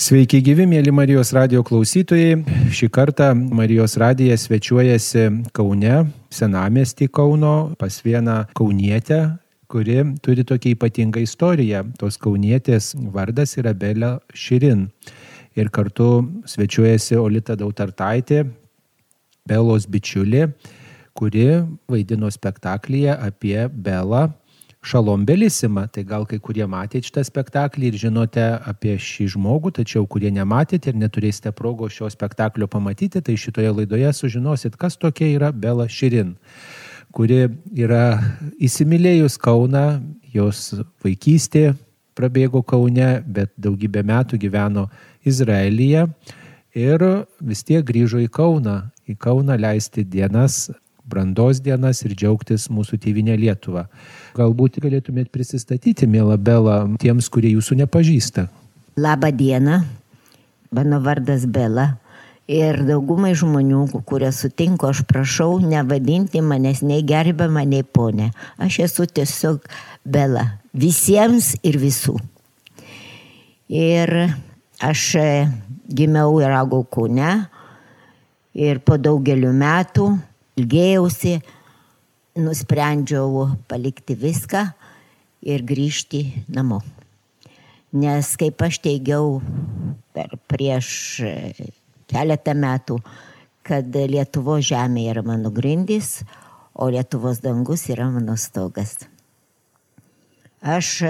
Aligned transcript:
Sveiki 0.00 0.38
gyvi, 0.40 0.64
mėly 0.64 0.94
Marijos 0.96 1.28
radio 1.36 1.60
klausytojai. 1.60 2.38
Šį 2.72 2.86
kartą 2.88 3.26
Marijos 3.36 3.98
radija 4.00 4.38
svečiuojasi 4.40 5.26
Kaune, 5.52 6.06
senamestį 6.32 7.10
Kauno, 7.12 7.74
pas 7.76 7.98
vieną 8.00 8.38
kaunietę, 8.56 9.18
kuri 9.68 9.98
turi 10.24 10.46
tokią 10.48 10.72
ypatingą 10.72 11.20
istoriją. 11.26 11.82
Tos 12.00 12.16
kaunietės 12.16 12.94
vardas 13.12 13.52
yra 13.60 13.74
Belė 13.76 14.14
Širin. 14.32 14.86
Ir 15.60 15.68
kartu 15.68 16.08
svečiuojasi 16.48 17.20
Olita 17.20 17.58
Dautartaitė, 17.60 18.46
Belos 19.44 19.84
bičiulė, 19.84 20.46
kuri 21.12 21.50
vaidino 21.92 22.32
spektaklyje 22.32 23.20
apie 23.20 23.68
Belą 23.68 24.30
Šalom 24.82 25.26
Belisima. 25.26 25.86
Tai 25.86 26.04
gal 26.08 26.24
kai 26.28 26.38
kurie 26.40 26.64
matėte 26.64 27.10
šitą 27.10 27.24
spektaklį 27.28 27.90
ir 27.90 27.98
žinote 28.00 28.46
apie 28.70 28.96
šį 28.96 29.26
žmogų, 29.34 29.74
tačiau 29.76 30.06
kurie 30.08 30.32
nematėte 30.32 30.90
ir 30.90 30.98
neturėsite 31.00 31.52
progos 31.56 31.92
šio 31.98 32.08
spektaklio 32.12 32.68
pamatyti, 32.70 33.20
tai 33.20 33.36
šitoje 33.36 33.74
laidoje 33.76 34.12
sužinosit, 34.16 34.78
kas 34.80 34.96
tokia 34.96 35.28
yra 35.34 35.52
Bela 35.52 35.88
Širin, 35.88 36.32
kuri 37.12 37.42
yra 37.76 38.20
įsimylėjus 38.56 39.36
Kauna, 39.42 40.00
jos 40.32 40.72
vaikystė 41.04 41.74
prabėgo 42.16 42.64
Kaune, 42.64 43.20
bet 43.26 43.52
daugybę 43.60 44.02
metų 44.06 44.40
gyveno 44.40 44.88
Izraelyje 45.28 46.08
ir 46.72 47.08
vis 47.44 47.66
tiek 47.68 47.84
grįžo 47.84 48.22
į 48.24 48.30
Kauną, 48.32 48.80
į 49.04 49.18
Kauną 49.20 49.60
leisti 49.60 50.06
dienas 50.08 50.70
brandos 51.10 51.60
dienas 51.60 52.04
ir 52.06 52.14
džiaugtis 52.14 52.68
mūsų 52.70 53.00
tėvinė 53.02 53.36
Lietuva. 53.40 53.88
Galbūt 54.36 54.78
galėtumėt 54.82 55.30
prisistatyti, 55.34 56.06
mėla 56.06 56.36
Bela, 56.38 56.82
tiems, 57.02 57.28
kurie 57.32 57.54
jūsų 57.56 57.80
nepažįsta. 57.82 58.46
Labą 59.00 59.30
dieną, 59.34 59.80
mano 60.74 61.00
vardas 61.02 61.46
Bela. 61.50 61.96
Ir 62.50 62.80
daugumai 62.82 63.30
žmonių, 63.38 63.84
kurie 64.08 64.32
sutinku, 64.34 64.88
aš 64.88 65.04
prašau 65.06 65.60
nevadinti 65.62 66.42
manęs 66.42 66.80
nei 66.82 67.04
gerbama, 67.06 67.62
nei 67.62 67.84
ponė. 67.86 68.32
Aš 68.58 68.80
esu 68.88 69.06
tiesiog 69.06 69.68
Bela. 70.02 70.58
Visiems 70.74 71.52
ir 71.62 71.78
visų. 71.78 72.16
Ir 73.70 74.10
aš 74.82 75.04
gimiau 75.86 76.40
ir 76.42 76.50
augau 76.58 76.82
Kaune. 76.82 77.30
Ir 78.50 78.82
po 78.82 78.98
daugelių 78.98 79.52
metų 79.54 80.08
ilgėjausi, 80.58 81.38
nusprendžiau 82.38 83.48
palikti 83.68 84.14
viską 84.14 84.64
ir 85.42 85.64
grįžti 85.66 86.44
namo. 86.52 86.80
Nes 87.90 88.36
kaip 88.38 88.60
aš 88.62 88.78
teigiau 88.84 89.40
per 90.14 90.36
prieš 90.50 90.90
keletą 92.10 92.54
metų, 92.54 93.00
kad 93.66 93.94
Lietuvo 93.94 94.60
žemė 94.62 95.08
yra 95.10 95.24
mano 95.26 95.50
grindis, 95.54 96.20
o 96.74 96.88
Lietuvos 96.90 97.42
dangus 97.42 97.88
yra 97.90 98.06
mano 98.10 98.36
stogas. 98.38 98.96
Aš 100.62 101.02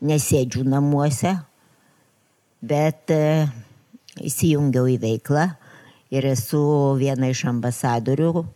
nesėdžiu 0.00 0.64
namuose, 0.68 1.34
bet 2.62 3.12
įsijungiau 4.16 4.88
į 4.90 4.98
veiklą 5.02 5.48
ir 6.14 6.28
esu 6.30 6.62
viena 7.00 7.28
iš 7.32 7.44
ambasadorių 7.50 8.46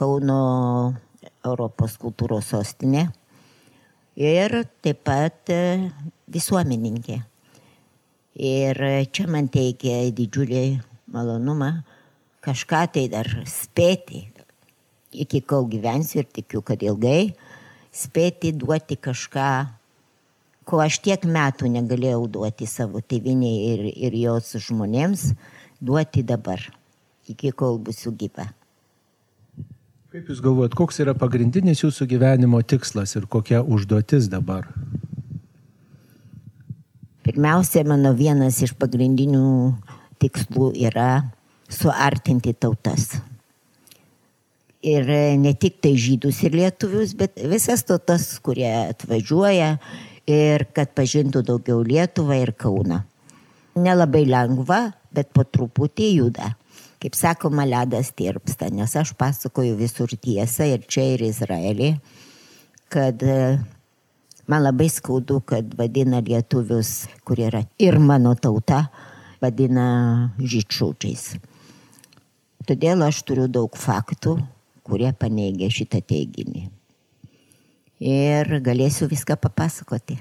Kauno 0.00 0.94
Europos 1.44 1.98
kultūros 2.00 2.46
sostinė 2.54 3.02
ir 4.16 4.62
taip 4.80 5.02
pat 5.04 5.52
visuomeninkė. 6.32 7.18
Ir 8.40 8.78
čia 9.12 9.26
man 9.28 9.50
teikia 9.52 10.06
didžiulį 10.16 10.62
malonumą 11.12 11.68
kažką 12.40 12.84
tai 12.94 13.08
dar 13.12 13.28
spėti, 13.44 14.22
iki 15.12 15.42
kol 15.44 15.66
gyvensiu 15.68 16.22
ir 16.22 16.30
tikiu, 16.32 16.62
kad 16.64 16.80
ilgai, 16.80 17.34
spėti 17.92 18.54
duoti 18.56 18.96
kažką, 18.96 19.50
ko 20.64 20.80
aš 20.80 21.00
tiek 21.04 21.26
metų 21.26 21.68
negalėjau 21.74 22.24
duoti 22.38 22.68
savo 22.70 23.02
tėviniai 23.04 23.74
ir, 23.74 23.84
ir 24.08 24.16
jos 24.22 24.54
žmonėms 24.64 25.34
duoti 25.82 26.24
dabar, 26.24 26.62
iki 27.28 27.52
kol 27.52 27.76
būsiu 27.82 28.14
gyva. 28.16 28.48
Kaip 30.10 30.26
Jūs 30.26 30.40
galvojat, 30.42 30.72
koks 30.74 30.96
yra 31.04 31.12
pagrindinis 31.14 31.84
Jūsų 31.84 32.08
gyvenimo 32.10 32.58
tikslas 32.66 33.12
ir 33.14 33.28
kokia 33.30 33.60
užduotis 33.62 34.24
dabar? 34.26 34.64
Pirmiausia, 37.22 37.84
mano 37.86 38.10
vienas 38.18 38.58
iš 38.66 38.72
pagrindinių 38.74 39.44
tikslų 40.18 40.72
yra 40.82 41.30
suartinti 41.70 42.56
tautas. 42.58 43.20
Ir 44.82 45.06
ne 45.38 45.54
tik 45.54 45.78
tai 45.78 45.94
žydus 45.94 46.42
ir 46.42 46.58
lietuvius, 46.58 47.14
bet 47.14 47.38
visas 47.38 47.86
tautas, 47.86 48.26
kurie 48.42 48.66
atvažiuoja 48.90 49.76
ir 50.26 50.66
kad 50.74 50.90
pažintų 50.98 51.44
daugiau 51.52 51.84
Lietuvą 51.86 52.40
ir 52.42 52.50
Kauną. 52.58 53.04
Nelabai 53.78 54.26
lengva, 54.26 54.88
bet 55.14 55.30
po 55.30 55.46
truputį 55.46 56.10
juda. 56.16 56.56
Kaip 57.00 57.16
sakoma, 57.16 57.64
ledas 57.64 58.10
tirpsta, 58.12 58.68
nes 58.68 58.92
aš 58.96 59.14
pasakoju 59.16 59.78
visur 59.78 60.10
tiesą 60.12 60.66
ir 60.68 60.84
čia 60.84 61.06
ir 61.14 61.24
Izraelį, 61.24 61.94
kad 62.92 63.24
man 64.44 64.66
labai 64.66 64.90
skaudu, 64.92 65.38
kad 65.40 65.72
vadina 65.78 66.20
lietuvius, 66.20 67.08
kurie 67.24 67.48
yra 67.48 67.64
ir 67.80 67.96
mano 68.04 68.34
tauta, 68.36 68.82
vadina 69.40 69.86
žydšūčiais. 70.36 71.24
Todėl 72.68 73.06
aš 73.08 73.22
turiu 73.24 73.48
daug 73.48 73.72
faktų, 73.80 74.36
kurie 74.84 75.14
paneigia 75.16 75.72
šitą 75.72 76.02
teiginį. 76.04 76.68
Ir 78.00 78.58
galėsiu 78.64 79.08
viską 79.08 79.40
papasakoti 79.40 80.20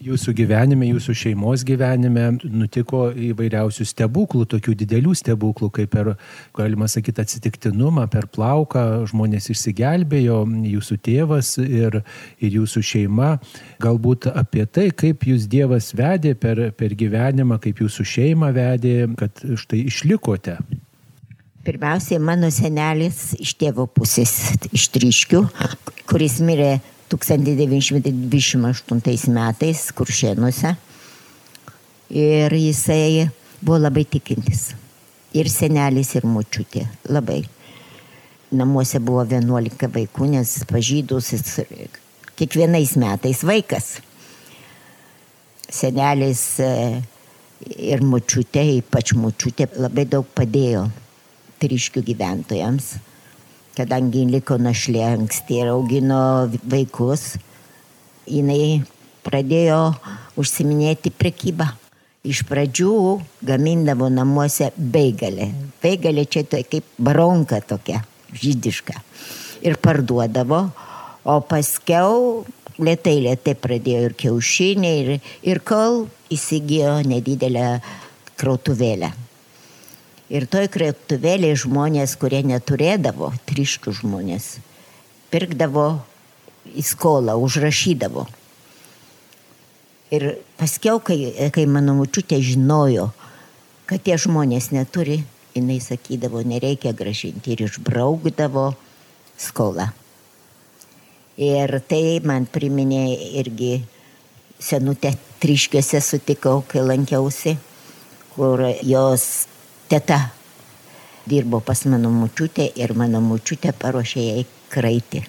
jūsų 0.00 0.32
gyvenime, 0.36 0.88
jūsų 0.94 1.14
šeimos 1.16 1.62
gyvenime 1.66 2.26
nutiko 2.44 3.08
įvairiausių 3.12 3.84
stebuklų, 3.88 4.46
tokių 4.54 4.74
didelių 4.82 5.14
stebuklų, 5.18 5.70
kaip 5.76 5.92
per, 5.92 6.12
galima 6.56 6.88
sakyti, 6.88 7.20
atsitiktinumą, 7.24 8.06
per 8.12 8.28
plauką 8.32 8.84
žmonės 9.10 9.50
išsigelbėjo, 9.52 10.42
jūsų 10.72 10.98
tėvas 11.04 11.54
ir, 11.62 12.00
ir 12.40 12.60
jūsų 12.60 12.84
šeima. 12.92 13.32
Galbūt 13.82 14.30
apie 14.32 14.64
tai, 14.66 14.88
kaip 14.90 15.26
jūs 15.28 15.48
Dievas 15.50 15.90
vedė 15.96 16.34
per, 16.38 16.70
per 16.76 16.94
gyvenimą, 16.96 17.60
kaip 17.62 17.82
jūsų 17.84 18.06
šeima 18.06 18.52
vedė, 18.56 19.02
kad 19.20 19.44
štai 19.60 19.84
išlikote. 19.90 20.56
Pirmiausiai, 21.60 22.16
mano 22.24 22.48
senelis 22.48 23.34
iš 23.36 23.52
tėvo 23.60 23.84
pusės, 23.92 24.32
iš 24.72 24.86
Triškių, 24.94 25.42
kuris 26.08 26.38
mirė 26.40 26.78
1928 27.10 29.34
metais 29.34 29.90
Kuršėnuose. 29.96 30.76
Ir 32.10 32.52
jisai 32.54 33.30
buvo 33.60 33.78
labai 33.78 34.04
tikintis. 34.06 34.74
Ir 35.34 35.48
senelis, 35.50 36.14
ir 36.18 36.24
mučiutė. 36.26 36.86
Labai. 37.10 37.44
Namuose 38.50 38.98
buvo 39.02 39.24
11 39.26 39.88
vaikų, 39.94 40.26
nes 40.32 40.64
pažydus 40.70 41.32
jis 41.34 41.60
kiekvienais 42.38 42.96
metais 42.98 43.44
vaikas. 43.46 44.00
Senelis 45.70 46.58
e, 46.62 47.02
ir 47.78 48.02
mučiutė, 48.02 48.62
ypač 48.80 49.12
mučiutė, 49.14 49.66
labai 49.78 50.04
daug 50.10 50.26
padėjo 50.34 50.90
triškių 51.62 52.02
gyventojams 52.10 52.96
kadangi 53.80 54.26
liko 54.28 54.58
našlė 54.60 55.04
anksti 55.14 55.62
ir 55.62 55.70
augino 55.72 56.22
vaikus, 56.68 57.38
jinai 58.28 58.82
pradėjo 59.24 59.80
užsiminėti 60.40 61.12
prekybą. 61.16 61.70
Iš 62.20 62.42
pradžių 62.44 62.92
gamindavo 63.48 64.10
namuose 64.12 64.68
beigalę. 64.76 65.48
Beigalė 65.80 66.26
čia 66.28 66.44
tai 66.44 66.66
kaip 66.68 66.84
baronka 67.00 67.62
tokia, 67.64 68.02
žydiška. 68.36 68.98
Ir 69.64 69.78
parduodavo, 69.80 70.60
o 71.24 71.38
paskiau 71.48 72.44
lietai 72.80 73.16
lietai 73.24 73.56
pradėjo 73.56 74.04
ir 74.10 74.18
kiaušiniai, 74.20 75.00
ir, 75.00 75.32
ir 75.48 75.64
kol 75.64 76.04
įsigijo 76.32 76.98
nedidelę 77.08 77.66
krautuvėlę. 78.40 79.12
Ir 80.30 80.46
toj 80.46 80.68
krektuvėlėje 80.70 81.64
žmonės, 81.64 82.14
kurie 82.20 82.44
neturėdavo, 82.46 83.32
triškių 83.50 83.94
žmonės, 83.98 84.60
pirkdavo 85.34 85.88
į 86.70 86.84
skolą, 86.86 87.34
užrašydavo. 87.42 88.28
Ir 90.14 90.26
paskiau, 90.58 91.02
kai, 91.02 91.18
kai 91.54 91.66
mano 91.66 91.96
mučiutė 91.98 92.38
žinojo, 92.46 93.08
kad 93.90 94.06
tie 94.06 94.14
žmonės 94.22 94.70
neturi, 94.70 95.20
jinai 95.54 95.80
sakydavo, 95.82 96.44
nereikia 96.46 96.94
gražinti 96.94 97.56
ir 97.56 97.66
išbraukdavo 97.66 98.68
skolą. 99.38 99.90
Ir 101.40 101.78
tai 101.90 102.20
man 102.22 102.46
priminė 102.46 103.04
irgi 103.40 103.80
senutę 104.62 105.16
triškiuose 105.42 106.02
sutikau, 106.04 106.60
kai 106.68 106.82
lankiausi, 106.84 107.56
kur 108.34 108.66
jos 108.86 109.48
teta 109.90 110.30
dirbo 111.26 111.60
pas 111.60 111.84
mano 111.84 112.10
mučiutę 112.10 112.70
ir 112.78 112.94
mano 112.94 113.20
mučiutė 113.20 113.72
paruošė 113.82 114.22
jai 114.24 114.44
kraitį. 114.70 115.22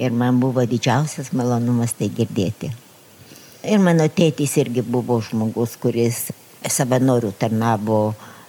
Ir 0.00 0.14
man 0.16 0.40
buvo 0.40 0.64
didžiausias 0.66 1.30
malonumas 1.36 1.94
tai 1.98 2.08
girdėti. 2.16 2.70
Ir 3.62 3.78
mano 3.78 4.06
tėtis 4.08 4.56
irgi 4.62 4.82
buvo 4.82 5.20
žmogus, 5.20 5.76
kuris 5.80 6.30
savanorių 6.64 7.32
tarnavo 7.38 8.00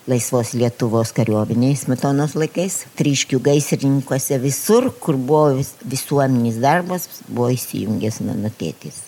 laisvos 0.08 0.54
Lietuvos 0.58 1.12
kariuomeniais 1.16 1.84
metonos 1.92 2.34
laikais, 2.40 2.86
triškių 2.98 3.42
gaisrininkuose, 3.44 4.40
visur, 4.42 4.90
kur 5.04 5.20
buvo 5.20 5.58
vis, 5.60 5.76
visuomeninis 5.86 6.58
darbas, 6.64 7.08
buvo 7.28 7.52
įsijungęs 7.54 8.22
mano 8.26 8.50
tėtis. 8.58 9.04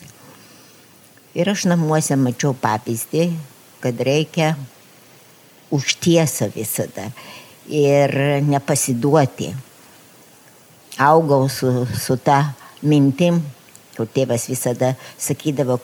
Ir 1.34 1.50
aš 1.50 1.66
namuose 1.66 2.14
mačiau 2.20 2.54
pavyzdį, 2.54 3.26
kad 3.82 4.00
reikia 4.06 4.54
už 5.70 5.96
tiesą 6.02 6.50
visada 6.54 7.08
ir 7.68 8.12
nepasiduoti. 8.44 9.54
Augau 10.98 11.48
su, 11.48 11.86
su 11.98 12.16
ta 12.16 12.54
mintim, 12.82 13.40
kur 13.96 14.06
tėvas 14.10 14.46
visada 14.50 14.94
sakydavo 15.18 15.80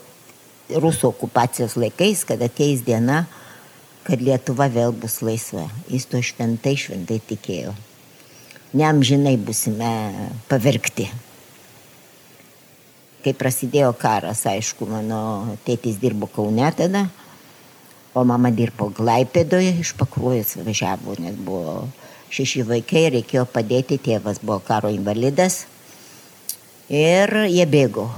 rusų 0.71 1.11
okupacijos 1.11 1.77
laikais, 1.81 2.23
kad 2.29 2.43
ateis 2.44 2.85
diena, 2.87 3.25
kad 4.06 4.23
Lietuva 4.23 4.69
vėl 4.71 4.94
bus 4.97 5.21
laisva. 5.25 5.67
Jis 5.91 6.06
to 6.11 6.21
šventai, 6.23 6.76
šventai 6.79 7.19
tikėjo. 7.26 7.75
Neamžinai 8.76 9.35
busime 9.43 9.91
pavirkti. 10.50 11.09
Kai 13.21 13.35
prasidėjo 13.37 13.91
karas, 14.00 14.47
aišku, 14.49 14.87
mano 14.88 15.56
tėtis 15.67 15.99
dirbo 16.00 16.31
Kaune 16.31 16.71
tada, 16.76 17.09
o 18.15 18.25
mama 18.27 18.51
dirbo 18.51 18.91
Glaipėdoje, 18.95 19.77
iš 19.83 19.95
Pakruojus 19.99 20.57
važiavo, 20.65 21.15
nes 21.23 21.37
buvo 21.39 21.85
šeši 22.35 22.65
vaikai, 22.67 23.09
reikėjo 23.17 23.47
padėti, 23.51 24.01
tėvas 24.03 24.43
buvo 24.43 24.61
karo 24.67 24.91
invalidas. 24.95 25.65
Ir 26.91 27.31
jie 27.47 27.67
bėgo. 27.71 28.09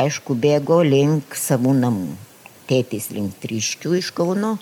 Aišku, 0.00 0.36
bėgo 0.38 0.80
link 0.86 1.34
savų 1.36 1.74
namų. 1.80 2.14
Tėtis 2.70 3.10
link 3.10 3.34
Triškių 3.42 3.96
iš 3.98 4.12
Kauno, 4.14 4.54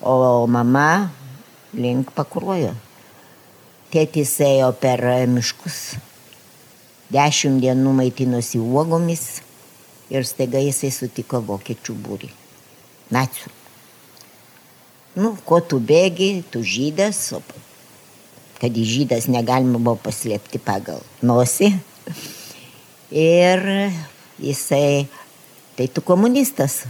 o 0.00 0.46
mama 0.48 1.10
link 1.76 2.14
Pakruojo. 2.16 2.72
Tėtis 3.92 4.32
ėjo 4.44 4.72
per 4.80 5.04
miškus, 5.28 5.98
dešimt 7.12 7.60
dienų 7.64 7.94
maitinosi 8.00 8.60
uogomis 8.60 9.28
ir 10.12 10.24
staiga 10.28 10.60
jisai 10.64 10.92
sutiko 10.92 11.40
vokiečių 11.44 11.96
būrį. 12.04 12.32
Nacių. 13.12 13.57
Nu, 15.18 15.32
ko 15.42 15.58
tu 15.58 15.80
bėgi, 15.82 16.44
tu 16.46 16.60
žydas, 16.62 17.18
o 17.34 17.40
kad 18.58 18.74
į 18.74 18.84
žydas 18.86 19.26
negalima 19.30 19.80
buvo 19.80 19.96
paslėpti 20.04 20.60
pagal 20.62 21.00
nosį. 21.26 21.72
Ir 23.10 23.64
jisai, 24.38 25.08
tai 25.74 25.88
tu 25.90 26.04
komunistas. 26.06 26.84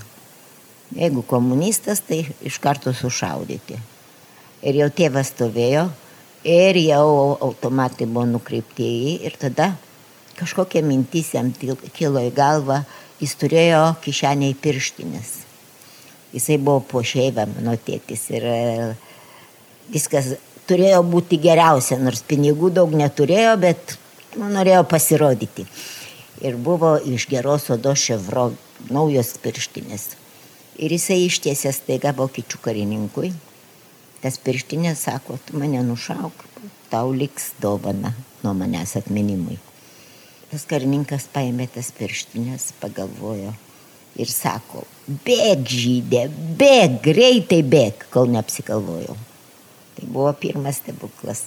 Jeigu 0.93 1.25
komunistas, 1.29 2.05
tai 2.05 2.23
iš 2.45 2.61
karto 2.61 2.93
sušaudyti. 2.97 3.81
Ir 4.61 4.83
jau 4.83 4.93
tėvas 4.93 5.33
stovėjo 5.33 5.89
ir 6.45 6.83
jau 6.85 7.09
automatai 7.49 8.09
buvo 8.09 8.29
nukreipti 8.29 8.85
į 8.85 9.03
jį 9.03 9.19
ir 9.29 9.41
tada 9.41 9.73
kažkokia 10.37 10.85
mintis 10.85 11.33
jam 11.33 11.49
kilo 11.97 12.21
į 12.29 12.33
galvą, 12.37 12.83
jis 13.25 13.37
turėjo 13.41 13.85
kišeniai 14.05 14.57
pirštinės 14.57 15.48
Jisai 16.33 16.59
buvo 16.61 16.83
po 16.85 17.03
šeivą, 17.05 17.47
mano 17.57 17.77
tėtis. 17.81 18.27
Ir 18.37 18.45
e, 18.45 18.59
viskas 19.93 20.35
turėjo 20.69 21.01
būti 21.09 21.39
geriausia, 21.41 21.97
nors 22.01 22.21
pinigų 22.29 22.71
daug 22.77 22.93
neturėjo, 22.93 23.55
bet 23.63 23.97
nu, 24.37 24.51
norėjo 24.53 24.85
pasirodyti. 24.91 25.65
Ir 26.45 26.59
buvo 26.61 26.97
iš 27.01 27.27
geros 27.31 27.71
odos 27.75 28.05
ševro 28.05 28.51
naujos 28.93 29.33
pirštinės. 29.43 30.11
Ir 30.79 30.93
jisai 30.95 31.25
ištiesė 31.27 31.73
staiga 31.75 32.13
vokiečių 32.15 32.61
karininkui. 32.63 33.33
Tas 34.23 34.37
pirštinės 34.43 35.07
sako, 35.09 35.39
tu 35.47 35.59
mane 35.59 35.81
nušauk, 35.87 36.45
tau 36.91 37.11
liks 37.15 37.53
dovana 37.63 38.13
nuo 38.43 38.55
manęs 38.55 38.97
atminimui. 38.99 39.59
Tas 40.51 40.65
karininkas 40.69 41.27
paėmė 41.33 41.69
tas 41.75 41.91
pirštinės, 41.95 42.73
pagalvojo, 42.83 43.53
ir 44.19 44.31
sako, 44.33 44.85
bėg 45.08 45.64
žydė, 45.69 46.26
bėg, 46.58 46.99
greitai 47.05 47.62
bėg, 47.64 48.05
kol 48.12 48.28
neapsikalvojau. 48.34 49.16
Tai 49.96 50.08
buvo 50.12 50.32
pirmas 50.37 50.82
stebuklas. 50.82 51.46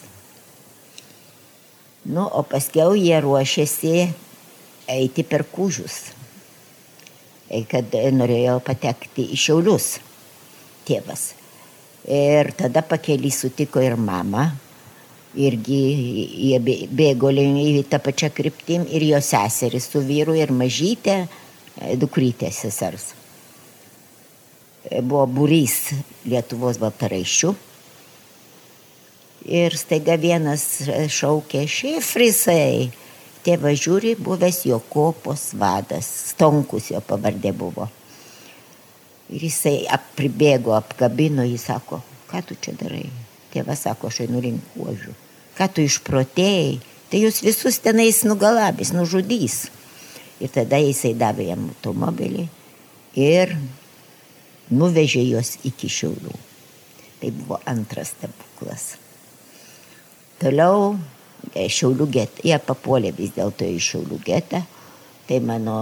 Nu, 2.09 2.25
o 2.25 2.41
paskiau 2.41 2.95
jie 2.97 3.19
ruošėsi 3.21 3.93
eiti 4.89 5.23
per 5.23 5.45
kūžius, 5.53 5.99
kad 7.69 7.93
norėjo 8.15 8.57
patekti 8.65 9.27
į 9.35 9.37
Šiaulius 9.37 9.93
tėvas. 10.87 11.29
Ir 12.09 12.49
tada 12.57 12.81
pakeli 12.81 13.29
sutiko 13.29 13.83
ir 13.85 13.93
mama, 13.93 14.49
irgi 15.37 15.79
jie 16.49 16.59
bėgo 16.89 17.29
į 17.29 17.85
tą 17.87 18.01
pačią 18.01 18.33
kryptim 18.33 18.89
ir 18.89 19.05
jo 19.05 19.21
seseris 19.21 19.85
su 19.93 20.01
vyru 20.01 20.33
ir 20.35 20.51
mažytė 20.51 21.27
dukrytė 22.01 22.49
sesers. 22.51 23.20
Buvo 24.81 25.28
būrys 25.30 25.92
Lietuvos 26.25 26.80
baltaraiščių. 26.81 27.51
Ir 29.51 29.78
staiga 29.78 30.18
vienas 30.22 30.66
šaukė 31.10 31.66
šifrisai. 31.69 32.89
Tėvas 33.42 33.80
žiūri, 33.81 34.13
buvęs 34.22 34.60
jo 34.69 34.78
kopos 34.92 35.48
vadas, 35.57 36.06
Stonkus 36.33 36.92
jo 36.92 37.01
pavardė 37.01 37.50
buvo. 37.57 37.88
Ir 39.33 39.48
jisai 39.48 39.88
pribėgo, 40.18 40.75
apkabino, 40.78 41.45
jis 41.48 41.66
sako, 41.72 42.01
ką 42.30 42.44
tu 42.45 42.57
čia 42.62 42.75
darai? 42.78 43.07
Tėvas 43.54 43.81
sako, 43.88 44.12
aš 44.12 44.22
einu 44.28 44.44
link 44.44 44.78
uožių. 44.78 45.16
Ką 45.57 45.68
tu 45.74 45.86
išprotėjai? 45.86 46.78
Tai 47.10 47.19
jūs 47.19 47.42
visus 47.44 47.81
tenais 47.83 48.22
nugalabys, 48.24 48.94
nužudys. 48.95 49.66
Ir 50.42 50.54
tada 50.54 50.78
jisai 50.81 51.16
davė 51.18 51.50
jam 51.50 51.66
automobilį 51.69 52.45
ir 53.18 53.57
nuvežė 54.71 55.23
juos 55.27 55.57
iki 55.68 55.90
Šiaulių. 55.92 56.33
Tai 57.21 57.31
buvo 57.37 57.59
antras 57.69 58.16
stebuklas. 58.16 58.95
Toliau 60.42 60.95
e, 61.54 61.68
Šiaulių 61.69 62.07
getą, 62.16 62.45
jie 62.47 62.57
papuolė 62.66 63.13
vis 63.18 63.35
dėlto 63.35 63.68
į 63.68 63.78
Šiaulių 63.83 64.18
getą. 64.25 64.63
Tai 65.30 65.37
mano 65.45 65.78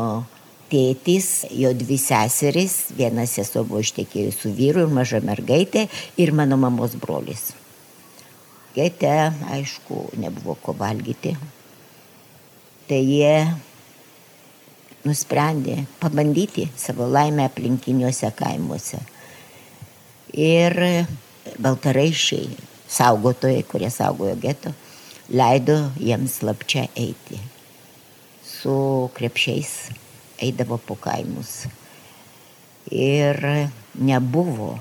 tėtis, 0.69 1.47
jo 1.55 1.71
dvi 1.73 1.97
seserys, 2.01 2.89
viena 2.97 3.25
sesuo 3.29 3.63
buvo 3.65 3.81
ištekėjusi 3.85 4.43
su 4.43 4.51
vyru 4.53 4.85
ir 4.85 4.93
maža 4.93 5.21
mergaitė 5.25 5.87
ir 6.19 6.33
mano 6.35 6.59
mamos 6.61 6.97
brolis. 6.99 7.49
Gete, 8.75 9.31
aišku, 9.49 10.11
nebuvo 10.21 10.53
ko 10.61 10.75
valgyti. 10.77 11.33
Tai 12.89 12.99
jie 13.01 13.33
nusprendė 15.07 15.85
pabandyti 16.01 16.67
savo 16.77 17.07
laimę 17.07 17.45
aplinkiniuose 17.47 18.31
kaimuose. 18.35 18.99
Ir 20.33 20.75
baltaraišiai, 21.59 22.49
saugotojai, 22.89 23.63
kurie 23.69 23.89
saugojo 23.93 24.35
geto, 24.41 24.73
leido 25.29 25.77
jiems 25.97 26.39
slapčia 26.41 26.87
eiti. 26.95 27.39
Su 28.43 29.09
krepšiais 29.15 29.73
eidavo 30.41 30.77
po 30.77 30.97
kaimus. 30.99 31.65
Ir 32.91 33.37
nebuvo 33.95 34.77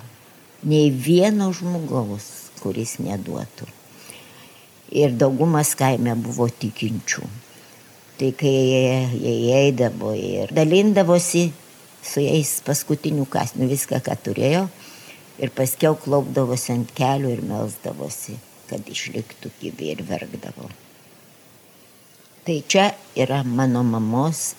nei 0.62 0.90
vieno 0.90 1.52
žmogaus, 1.54 2.50
kuris 2.62 2.96
neduotų. 3.02 3.68
Ir 4.98 5.12
daugumas 5.20 5.74
kaime 5.78 6.14
buvo 6.18 6.48
tikinčių. 6.48 7.26
Tai 8.18 8.32
kai 8.34 8.50
jie 9.14 9.54
eidavo 9.54 10.10
ir 10.18 10.50
dalindavosi 10.50 11.44
su 12.02 12.22
jais 12.24 12.56
paskutinių 12.66 13.28
kasnių 13.30 13.68
viską, 13.70 14.00
ką 14.02 14.16
turėjo. 14.26 14.64
Ir 15.38 15.52
paskiau 15.54 15.94
klaupdavosi 16.02 16.72
ant 16.74 16.90
kelių 16.98 17.30
ir 17.36 17.44
melsdavosi, 17.46 18.34
kad 18.66 18.90
išliktų 18.90 19.52
gyvi 19.60 19.92
ir 19.92 20.02
verkdavo. 20.08 20.66
Tai 22.42 22.58
čia 22.66 22.88
yra 23.14 23.44
mano 23.46 23.84
mamos 23.86 24.56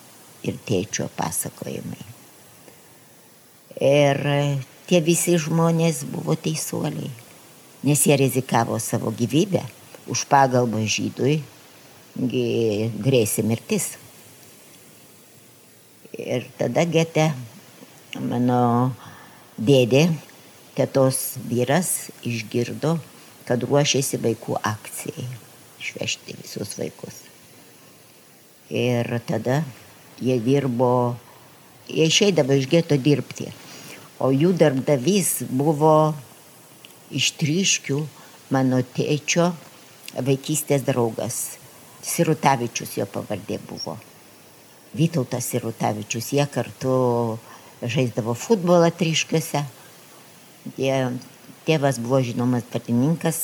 ir 0.48 0.56
tėčio 0.64 1.10
pasakojimai. 1.20 2.06
Ir 3.84 4.24
tie 4.88 5.04
visi 5.04 5.36
žmonės 5.36 6.06
buvo 6.08 6.40
teisuoliai, 6.40 7.12
nes 7.84 8.08
jie 8.08 8.16
rizikavo 8.24 8.80
savo 8.80 9.12
gyvybę 9.12 9.66
už 10.08 10.30
pagalbą 10.32 10.88
žydui 10.88 11.42
grėsė 12.20 13.44
mirtis. 13.48 13.94
Ir 16.20 16.48
tada 16.60 16.84
gete 16.84 17.30
mano 18.20 18.92
dėdė, 19.56 20.10
tėtos 20.76 21.38
vyras 21.48 22.10
išgirdo, 22.28 22.98
kad 23.48 23.64
ruošiasi 23.64 24.20
vaikų 24.22 24.60
akcijai 24.64 25.28
išvežti 25.80 26.36
visus 26.42 26.76
vaikus. 26.80 27.24
Ir 28.70 29.08
tada 29.26 29.64
jie 30.22 30.38
dirbo, 30.44 31.16
jie 31.88 32.10
išeidavo 32.12 32.58
iš 32.60 32.68
geto 32.70 32.98
dirbti. 33.00 33.50
O 34.20 34.34
jų 34.36 34.52
darbdavys 34.60 35.46
buvo 35.48 36.14
iš 37.16 37.32
tryškių 37.40 38.04
mano 38.52 38.84
tėčio 38.96 39.54
vaikystės 40.20 40.84
draugas. 40.84 41.59
Sirutavičius 42.10 42.96
jo 42.98 43.06
pavardė 43.10 43.60
buvo. 43.70 43.96
Vytautas 44.98 45.46
Sirutavičius, 45.52 46.32
jie 46.34 46.46
kartu 46.50 46.94
žaisdavo 47.82 48.34
futbolą 48.34 48.90
triškiuose. 48.98 49.62
Tėvas 51.68 52.00
buvo 52.02 52.22
žinomas 52.26 52.66
dvarininkas, 52.72 53.44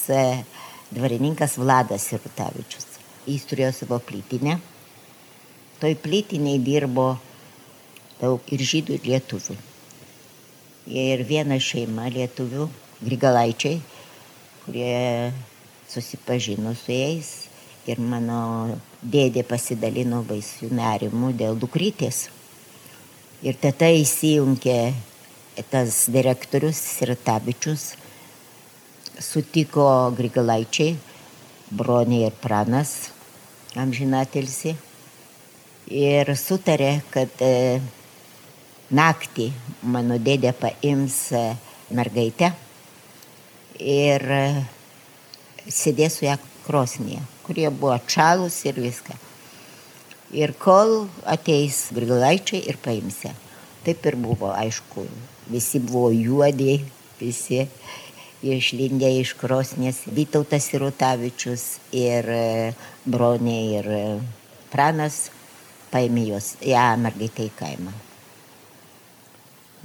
dvarininkas 0.95 1.59
Vladas 1.61 2.09
Sirutavičius. 2.09 2.89
Jis 3.29 3.45
turėjo 3.49 3.71
savo 3.73 4.01
plytinę. 4.01 4.57
Toj 5.81 5.97
plytiniai 6.01 6.59
dirbo 6.63 7.15
daug 8.19 8.53
ir 8.55 8.61
žydų, 8.65 8.97
ir 8.97 9.09
lietuvių. 9.11 9.57
Ir 10.95 11.25
viena 11.25 11.57
šeima 11.61 12.09
lietuvių, 12.13 12.69
Grigalaičiai, 13.05 13.81
kurie 14.63 15.33
susipažino 15.91 16.71
su 16.79 16.93
jais 16.93 17.33
ir 17.85 18.01
mano 18.01 18.77
dėdė 19.01 19.43
pasidalino 19.47 20.23
baisių 20.25 20.71
nerimų 20.73 21.33
dėl 21.37 21.57
dukrytės. 21.61 22.29
Ir 23.45 23.57
tada 23.61 23.91
įsijungė 23.93 24.79
tas 25.69 26.05
direktorius 26.11 26.79
Sirtavičius, 26.97 27.93
sutiko 29.21 29.85
Grigalaičiai, 30.17 30.95
Bronė 31.75 32.25
ir 32.27 32.35
Pranas, 32.41 33.11
amžinatelsi, 33.77 34.75
ir 35.91 36.31
sutarė, 36.37 36.99
kad 37.13 37.41
e, 37.41 37.79
naktį 38.93 39.51
mano 39.83 40.17
dėdė 40.21 40.53
paims 40.57 41.19
e, 41.33 41.45
mergaitę 41.95 42.51
ir 43.79 44.25
e, 44.39 44.43
sėdės 45.69 46.19
su 46.19 46.27
ją 46.27 46.37
krosnėje, 46.65 47.21
kurie 47.45 47.69
buvo 47.69 47.93
atšalus 47.95 48.59
ir 48.65 48.81
viską. 48.81 49.15
Ir 50.35 50.55
kol 50.59 51.05
ateis 51.29 51.87
grigulaičiai 51.95 52.65
ir 52.67 52.79
paimsia. 52.81 53.35
Taip 53.85 54.05
ir 54.09 54.17
buvo, 54.17 54.49
aišku, 54.49 55.05
visi 55.53 55.79
buvo 55.79 56.09
juodi, 56.09 56.79
visi 57.19 57.67
išlindę 58.45 59.09
iš 59.21 59.35
krosnės, 59.39 60.03
Vytautas 60.11 60.69
ir 61.93 62.29
e, 62.29 62.73
Bronė 63.05 63.59
ir 63.79 63.87
e, 63.89 64.03
Pranas 64.71 65.29
paėmė 65.91 66.25
jos, 66.33 66.55
ją 66.61 66.85
mergaitę 66.99 67.45
į 67.45 67.53
kaimą. 67.57 67.93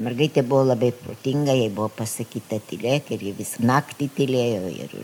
Mergaitė 0.01 0.43
buvo 0.43 0.65
labai 0.73 0.91
protinga, 0.97 1.53
jai 1.53 1.69
buvo 1.69 1.91
pasakyta 1.93 2.59
tylėk 2.71 3.13
ir 3.13 3.27
ji 3.29 3.33
vis 3.37 3.59
naktį 3.61 4.09
tylėjo. 4.17 4.71
Ir 4.73 4.95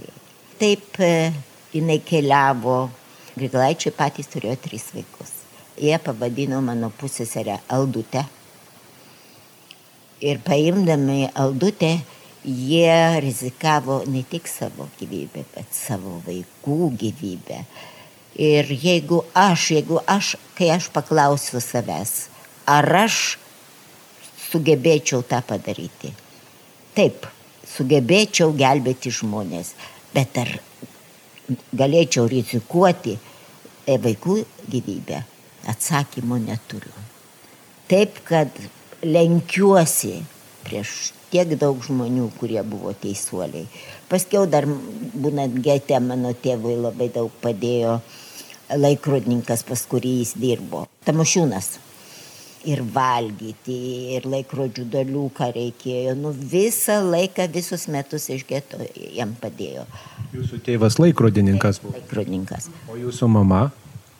taip 0.61 1.01
e, 1.05 1.33
jinai 1.77 2.01
keliavo. 2.05 2.79
Grigalaičiai 3.37 3.95
patys 3.97 4.31
turėjo 4.33 4.57
tris 4.65 4.89
vaikus. 4.95 5.33
Jie 5.77 5.97
pavadino 6.01 6.63
mano 6.65 6.89
pusėserę 7.01 7.59
Aldutę. 7.77 8.25
Ir 10.25 10.41
paimdami 10.45 11.27
Aldutę, 11.35 11.99
jie 12.45 13.21
rizikavo 13.21 14.03
ne 14.09 14.23
tik 14.25 14.49
savo 14.49 14.89
gyvybę, 15.01 15.45
bet 15.55 15.75
savo 15.77 16.23
vaikų 16.25 16.91
gyvybę. 17.03 17.61
Ir 18.37 18.69
jeigu 18.69 19.23
aš, 19.35 19.71
jeigu 19.77 20.01
aš, 20.07 20.37
kai 20.57 20.71
aš 20.73 20.89
paklausiu 20.93 21.61
savęs, 21.61 22.29
ar 22.69 22.89
aš 23.05 23.39
sugebėčiau 24.49 25.25
tą 25.29 25.41
padaryti. 25.45 26.13
Taip, 26.97 27.27
sugebėčiau 27.69 28.53
gelbėti 28.57 29.13
žmonės, 29.13 29.75
bet 30.15 30.37
ar 30.41 30.53
galėčiau 31.77 32.27
rizikuoti 32.31 33.17
e, 33.17 33.97
vaikų 34.03 34.39
gyvybę? 34.73 35.23
Atsakymo 35.71 36.39
neturiu. 36.43 36.95
Taip, 37.91 38.21
kad 38.27 38.51
lenkiuosi 39.03 40.21
prieš 40.67 41.13
tiek 41.31 41.57
daug 41.59 41.79
žmonių, 41.83 42.29
kurie 42.39 42.63
buvo 42.67 42.93
teisuoliai. 42.99 43.67
Paskiau 44.11 44.47
dar 44.51 44.67
būnant 44.67 45.59
gete 45.63 45.99
mano 46.03 46.33
tėvui 46.35 46.77
labai 46.79 47.11
daug 47.15 47.33
padėjo 47.43 47.99
laikrodininkas, 48.75 49.63
pas 49.67 49.83
kurį 49.91 50.21
jis 50.21 50.35
dirbo. 50.43 50.87
Tamošiūnas 51.07 51.77
ir 52.67 52.83
valgyti, 52.93 53.77
ir 54.17 54.27
laikrodžių 54.29 54.85
dalių, 54.91 55.25
ką 55.37 55.51
reikėjo. 55.55 56.15
Nu, 56.19 56.33
visą 56.35 56.99
laiką, 57.07 57.47
visus 57.55 57.87
metus 57.93 58.29
iš 58.35 58.45
geto 58.49 58.81
jam 59.15 59.35
padėjo. 59.41 59.87
Jūsų 60.35 60.61
tėvas 60.67 60.99
laikrodininkas 61.01 61.81
buvo? 61.83 61.95
Laikrodininkas. 61.97 62.69
O 62.91 62.99
jūsų 62.99 63.31
mama? 63.31 63.69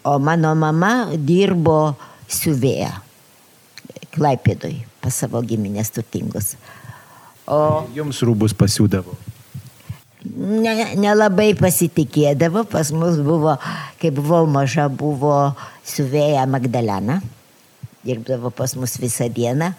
O 0.07 0.17
mano 0.23 0.55
mama 0.59 0.93
dirbo 1.19 1.97
siuvėja. 2.31 2.93
Klaipėdoj 4.15 4.79
pas 5.03 5.23
savo 5.23 5.43
giminės 5.45 5.91
turtingus. 5.95 6.55
O 7.47 7.87
jums 7.95 8.23
rūbus 8.27 8.55
pasiūdavo? 8.59 9.15
Nelabai 10.27 11.53
ne, 11.53 11.55
ne 11.55 11.59
pasitikėdavo, 11.61 12.65
pas 12.71 12.89
mus 12.91 13.21
buvo, 13.23 13.55
kai 14.01 14.11
buvau 14.15 14.43
maža, 14.51 14.89
buvo 14.91 15.37
siuvėja 15.87 16.43
Magdalena 16.51 17.21
dirbdavo 18.07 18.53
pas 18.55 18.77
mus 18.79 18.97
visą 19.03 19.29
dieną. 19.33 19.73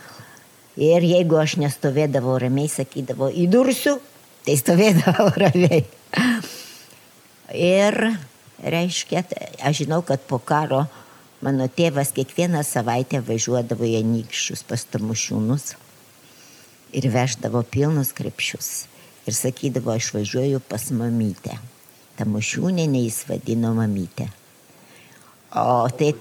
Ir 0.77 1.01
jeigu 1.01 1.39
aš 1.41 1.57
nestovėdavau 1.63 2.37
ramiai, 2.43 2.69
sakydavo, 2.69 3.31
įdursiu, 3.33 3.95
tai 4.45 4.57
stovėdavau 4.59 5.31
ramiai. 5.43 5.85
Ir 7.55 7.97
reiškia, 8.61 9.23
aš 9.63 9.83
žinau, 9.83 10.03
kad 10.05 10.21
po 10.29 10.37
karo 10.37 10.85
mano 11.41 11.65
tėvas 11.69 12.11
kiekvieną 12.13 12.63
savaitę 12.65 13.21
važiuodavo 13.25 13.87
į 13.87 13.99
anykščius 14.01 14.65
pas 14.67 14.83
tamušiūnus 14.93 15.71
ir 16.97 17.09
veždavo 17.13 17.63
pilnus 17.71 18.13
krepšius. 18.17 18.87
Ir 19.27 19.35
sakydavo, 19.35 19.91
aš 19.91 20.13
važiuoju 20.15 20.61
pas 20.69 20.87
mamytę. 20.95 21.57
Tamušiūnė 22.17 22.87
jis 23.01 23.23
vadino 23.27 23.73
mamytę. 23.77 24.29
O 25.57 25.87
tai 25.89 26.13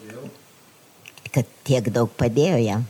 kad 1.37 1.49
tiek 1.69 1.93
daug 1.93 2.13
padėjo 2.17 2.61
jam. 2.65 2.87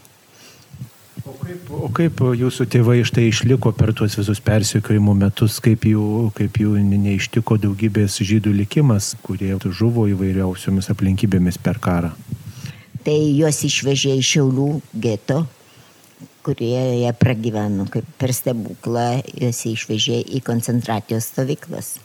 O 1.26 1.32
kaip, 1.40 1.70
o 1.74 1.88
kaip 1.90 2.20
jūsų 2.38 2.68
tėvai 2.70 3.00
iš 3.00 3.10
tai 3.16 3.24
išliko 3.26 3.72
per 3.74 3.90
tuos 3.98 4.14
visus 4.14 4.38
persiekojimo 4.46 5.14
metus, 5.18 5.58
kaip 5.64 5.82
jų, 5.88 6.30
kaip 6.36 6.60
jų 6.62 6.76
neištiko 6.86 7.58
daugybės 7.64 8.20
žydų 8.22 8.52
likimas, 8.60 9.16
kurie 9.26 9.50
žuvo 9.58 10.06
įvairiausiomis 10.12 10.92
aplinkybėmis 10.94 11.58
per 11.58 11.82
karą? 11.82 12.12
Tai 13.06 13.18
juos 13.18 13.58
išvežė 13.66 14.14
iš 14.20 14.32
Šiaulių 14.36 14.70
geto, 15.02 15.42
kurie 16.46 17.02
jie 17.02 17.12
pragyveno 17.18 17.88
kaip 17.90 18.06
per 18.20 18.34
stebuklą, 18.34 19.08
juos 19.34 19.66
išvežė 19.66 20.22
į 20.38 20.42
koncentracijos 20.46 21.32
stovyklas. 21.32 21.96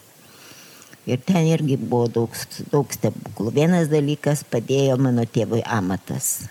Ir 1.06 1.18
ten 1.26 1.48
irgi 1.50 1.76
buvo 1.80 2.06
daug, 2.06 2.34
daug 2.70 2.92
stebuklų. 2.94 3.50
Vienas 3.56 3.88
dalykas 3.90 4.44
padėjo 4.46 5.00
mano 5.02 5.24
tėvui 5.26 5.62
amatas. 5.66 6.44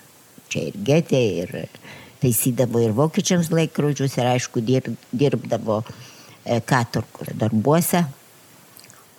Čia 0.51 0.65
ir 0.67 0.79
getė, 0.87 1.21
ir 1.43 1.53
taisydavo 2.19 2.81
ir 2.83 2.91
vokiečiams 2.97 3.47
laikrodžius, 3.53 4.17
ir 4.19 4.27
aišku, 4.33 4.63
dirb, 4.67 4.97
dirbdavo 5.15 5.77
e, 5.85 6.59
katurkų 6.67 7.31
darbuose. 7.39 8.03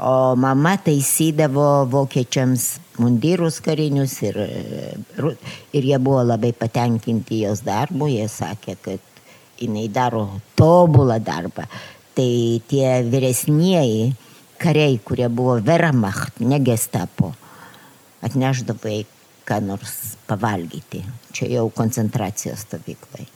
O 0.03 0.35
mama 0.37 0.75
taisydavo 0.85 1.87
vokiečiams 1.89 2.67
mundyrus 3.01 3.62
karinius 3.65 4.19
ir, 4.27 4.37
e, 4.37 5.33
ir 5.73 5.89
jie 5.89 5.99
buvo 6.03 6.27
labai 6.27 6.51
patenkinti 6.53 7.41
jos 7.47 7.65
darbu. 7.65 8.11
Jie 8.12 8.29
sakė, 8.29 8.77
kad 8.85 9.25
jinai 9.62 9.87
daro 9.89 10.27
tobulą 10.61 11.17
darbą. 11.25 11.65
Tai 12.12 12.29
tie 12.69 13.01
vyresnieji 13.09 14.12
kariai, 14.62 14.99
kurie 15.02 15.28
buvo 15.28 15.59
Wehrmacht, 15.64 16.40
ne 16.40 16.61
gestapo, 16.62 17.33
atneždavo 18.23 18.90
į 18.92 19.00
ką 19.49 19.59
nors 19.66 20.14
pavalgyti. 20.28 21.02
Čia 21.35 21.49
jau 21.57 21.66
koncentracijos 21.75 22.62
stovyklai. 22.69 23.26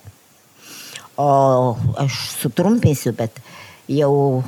O 1.19 1.75
aš 1.99 2.21
sutrumpinsiu, 2.43 3.15
bet 3.17 3.41
jau 3.91 4.45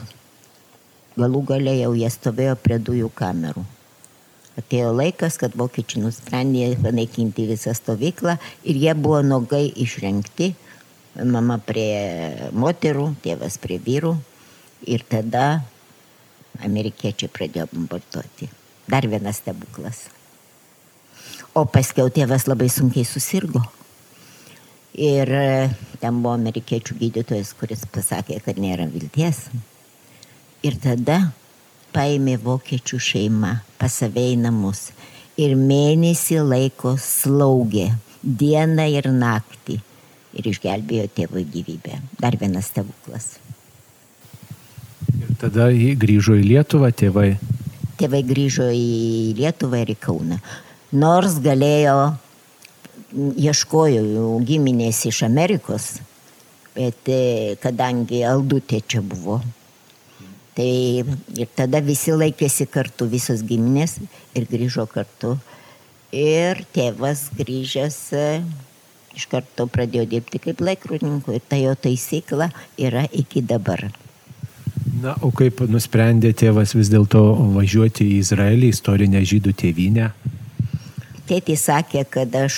galų 1.19 1.43
gale 1.49 1.75
jau 1.81 1.91
jie 1.99 2.11
stovėjo 2.13 2.55
prie 2.63 2.79
dujų 2.79 3.11
kamerų. 3.19 3.65
Atėjo 4.59 4.95
laikas, 4.95 5.39
kad 5.39 5.55
vokiečiai 5.59 6.03
nusprendė 6.03 6.73
panaikinti 6.83 7.47
visą 7.47 7.75
stovyklą 7.79 8.37
ir 8.67 8.79
jie 8.79 8.95
buvo 8.99 9.23
nogai 9.27 9.69
išrengti 9.71 10.55
Mama 11.19 11.57
prie 11.59 11.99
moterų, 12.55 13.09
tėvas 13.25 13.57
prie 13.59 13.81
vyrų. 13.83 14.13
Ir 14.87 15.03
tada 15.11 15.65
amerikiečiai 16.65 17.31
pradėjo 17.33 17.69
bombarduoti. 17.73 18.49
Dar 18.89 19.07
vienas 19.07 19.43
stebuklas. 19.43 20.07
O 21.55 21.65
paskiau 21.69 22.11
tėvas 22.13 22.47
labai 22.49 22.69
sunkiai 22.73 23.07
susirgo. 23.09 23.63
Ir 24.99 25.31
e, 25.31 25.69
ten 26.03 26.23
buvo 26.23 26.35
amerikiečių 26.35 26.97
gydytojas, 26.99 27.53
kuris 27.59 27.85
pasakė, 27.93 28.41
kad 28.43 28.59
nėra 28.59 28.89
vilties. 28.91 29.45
Ir 30.67 30.79
tada 30.83 31.21
paėmė 31.95 32.39
vokiečių 32.43 32.99
šeimą 33.11 33.53
pas 33.79 34.01
save 34.01 34.25
į 34.33 34.39
namus. 34.43 34.89
Ir 35.39 35.55
mėnesį 35.55 36.41
laiko 36.43 36.97
slaugė 36.99 37.93
dieną 38.23 38.89
ir 38.99 39.11
naktį. 39.15 39.79
Ir 40.39 40.51
išgelbėjo 40.51 41.07
tėvo 41.15 41.43
gyvybę. 41.55 42.01
Dar 42.19 42.37
vienas 42.41 42.73
stebuklas. 42.73 43.37
Tada 45.39 45.69
jį 45.71 45.93
grįžo 45.95 46.35
į 46.35 46.49
Lietuvą 46.49 46.89
tėvai. 46.99 47.37
Tėvai 48.01 48.25
grįžo 48.27 48.65
į 48.75 49.37
Lietuvą 49.39 49.85
ir 49.85 49.93
į 49.95 49.95
Kauną. 50.03 50.39
Nors 50.99 51.37
galėjo, 51.45 51.95
ieškojo 53.39 54.01
jų 54.03 54.33
giminės 54.49 55.05
iš 55.07 55.21
Amerikos, 55.29 55.87
bet 56.75 57.11
e, 57.13 57.55
kadangi 57.63 58.25
Aldutė 58.27 58.81
čia 58.83 58.99
buvo, 58.99 59.39
tai 60.59 61.07
ir 61.07 61.55
tada 61.55 61.85
visi 61.87 62.17
laikėsi 62.17 62.67
kartu, 62.67 63.07
visos 63.07 63.47
giminės 63.47 64.01
ir 64.35 64.51
grįžo 64.51 64.89
kartu. 64.91 65.37
Ir 66.11 66.65
tėvas 66.75 67.29
grįžęs 67.39 68.01
e, 68.17 68.27
iš 69.15 69.31
karto 69.31 69.71
pradėjo 69.71 70.09
dirbti 70.17 70.43
kaip 70.43 70.67
laikrodininku 70.67 71.39
ir 71.39 71.47
ta 71.47 71.63
jo 71.63 71.79
taisykla 71.79 72.51
yra 72.75 73.07
iki 73.13 73.47
dabar. 73.47 73.87
Na, 74.99 75.15
o 75.23 75.31
kaip 75.35 75.61
nusprendė 75.71 76.33
tėvas 76.35 76.73
vis 76.75 76.89
dėlto 76.91 77.21
važiuoti 77.55 78.07
į 78.07 78.17
Izraelį, 78.23 78.73
istorinę 78.75 79.21
žydų 79.27 79.53
tėvynę? 79.61 80.09
Tėtis 81.29 81.67
sakė, 81.69 82.03
kad 82.09 82.35
aš 82.35 82.57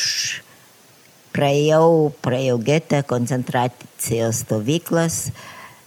praėjau, 1.34 2.12
praėjau 2.24 2.58
getą 2.64 3.00
koncentracijos 3.08 4.44
stovyklas, 4.44 5.18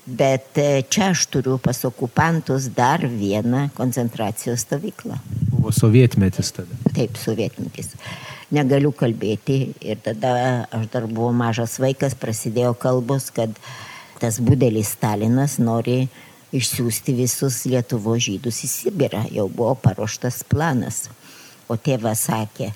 bet 0.06 0.60
e, 0.60 0.84
čia 0.92 1.14
aš 1.14 1.26
turiu 1.32 1.56
pas 1.64 1.80
okupantus 1.88 2.68
dar 2.76 3.06
vieną 3.08 3.70
koncentracijos 3.78 4.66
stovyklą. 4.68 5.18
Buvo 5.54 5.72
sovietmetis 5.74 6.52
tada. 6.54 6.78
Taip, 6.92 7.18
sovietmetis. 7.18 7.94
Negaliu 8.54 8.92
kalbėti 8.94 9.74
ir 9.82 10.04
tada 10.04 10.36
aš 10.76 10.92
dar 10.94 11.08
buvau 11.10 11.32
mažas 11.34 11.80
vaikas, 11.82 12.14
prasidėjo 12.20 12.76
kalbos, 12.78 13.32
kad 13.34 13.56
tas 14.22 14.38
budelis 14.44 14.94
Stalinas 14.94 15.58
nori 15.60 16.04
išsiųsti 16.54 17.16
visus 17.18 17.64
Lietuvo 17.70 18.16
žydus 18.22 18.64
į 18.66 18.70
Sibirą. 18.72 19.26
Jau 19.34 19.48
buvo 19.50 19.74
paruoštas 19.82 20.44
planas. 20.50 21.08
O 21.72 21.78
tėvas 21.80 22.28
sakė, 22.28 22.70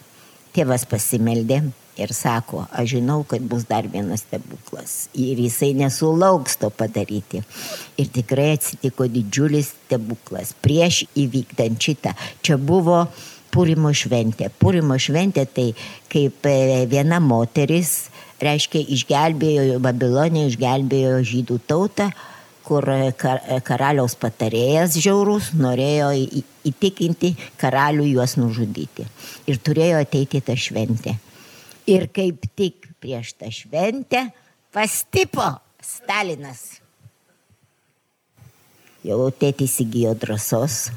tėvas 0.55 0.88
pasimeldė 0.89 1.62
ir 1.98 2.13
sako, 2.13 2.63
aš 2.72 2.96
žinau, 2.96 3.24
kad 3.27 3.43
bus 3.50 3.65
dar 3.69 3.88
vienas 3.89 4.24
stebuklas. 4.25 4.96
Ir 5.17 5.39
jisai 5.41 5.74
nesulauks 5.77 6.57
to 6.62 6.69
padaryti. 6.74 7.41
Ir 7.98 8.12
tikrai 8.13 8.53
atsitiko 8.55 9.10
didžiulis 9.12 9.74
stebuklas. 9.74 10.53
Prieš 10.62 11.03
įvykdant 11.17 11.81
šitą. 11.81 12.13
Čia 12.41 12.57
buvo 12.62 13.05
Purimo 13.53 13.89
šventė. 13.96 14.50
Purimo 14.60 14.98
šventė 15.00 15.46
tai 15.50 15.69
kaip 16.12 16.46
e, 16.46 16.84
viena 16.91 17.17
moteris, 17.24 18.10
reiškia, 18.43 18.81
išgelbėjo 18.93 19.79
Babilonę, 19.81 20.43
išgelbėjo 20.51 21.22
žydų 21.25 21.62
tautą 21.65 22.12
kur 22.67 22.88
karaliaus 23.67 24.17
patarėjas 24.19 24.98
žiaurus 25.00 25.53
norėjo 25.55 26.09
įtikinti 26.68 27.33
karalių 27.61 28.09
juos 28.11 28.35
nužudyti. 28.39 29.07
Ir 29.48 29.61
turėjo 29.63 30.01
ateiti 30.03 30.44
tą 30.44 30.57
šventę. 30.59 31.15
Ir 31.87 32.09
kaip 32.11 32.50
tik 32.59 32.89
prieš 33.00 33.37
tą 33.39 33.51
šventę 33.53 34.27
pastipo 34.75 35.55
Stalinas. 35.83 36.81
Jau 39.07 39.29
tėtis 39.31 39.77
įgyjo 39.85 40.11
drąsos 40.20 40.89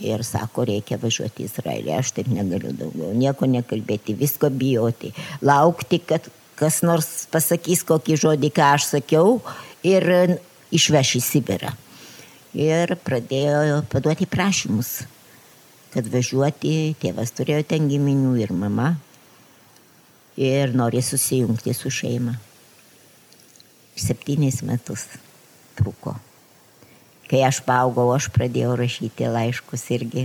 ir 0.00 0.22
sako, 0.24 0.64
reikia 0.70 0.96
važiuoti 1.00 1.44
į 1.44 1.48
Izraelį. 1.50 1.92
Aš 1.98 2.14
taip 2.16 2.30
negaliu 2.32 2.72
daugiau 2.72 3.12
nieko 3.16 3.48
nekalbėti, 3.50 4.16
visko 4.16 4.48
bijoti, 4.48 5.12
laukti, 5.44 6.00
kad 6.00 6.30
kas 6.60 6.80
nors 6.86 7.26
pasakys 7.32 7.84
kokį 7.88 8.16
žodį, 8.24 8.52
ką 8.56 8.70
aš 8.76 8.88
sakiau 8.94 9.40
ir 9.86 10.06
išveš 10.74 11.16
į 11.18 11.22
Sibirą. 11.24 11.72
Ir 12.56 12.96
pradėjo 13.06 13.82
paduoti 13.90 14.26
prašymus, 14.26 15.04
kad 15.94 16.06
važiuoti, 16.10 16.96
tėvas 17.02 17.34
turėjo 17.34 17.62
ten 17.70 17.86
giminių 17.90 18.34
ir 18.42 18.54
mama. 18.54 18.94
Ir 20.40 20.74
nori 20.74 21.02
susijungti 21.04 21.74
su 21.76 21.92
šeima. 21.92 22.34
Septynis 23.98 24.62
metus 24.66 25.06
truko. 25.78 26.16
Kai 27.30 27.44
aš 27.46 27.60
paaugau, 27.66 28.08
aš 28.14 28.30
pradėjau 28.34 28.72
rašyti 28.80 29.28
laiškus 29.30 29.84
irgi 29.94 30.24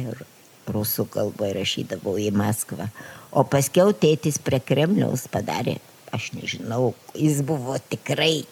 rusų 0.74 1.06
kalboje 1.14 1.54
rašydavau 1.60 2.16
į 2.22 2.32
Maskvą. 2.34 2.88
O 3.36 3.44
paskiau 3.46 3.94
tėtis 3.94 4.40
prie 4.42 4.62
Kremliaus 4.64 5.28
padarė, 5.30 5.78
aš 6.16 6.32
nežinau, 6.34 6.94
jis 7.14 7.44
buvo 7.46 7.78
tikrai 7.92 8.46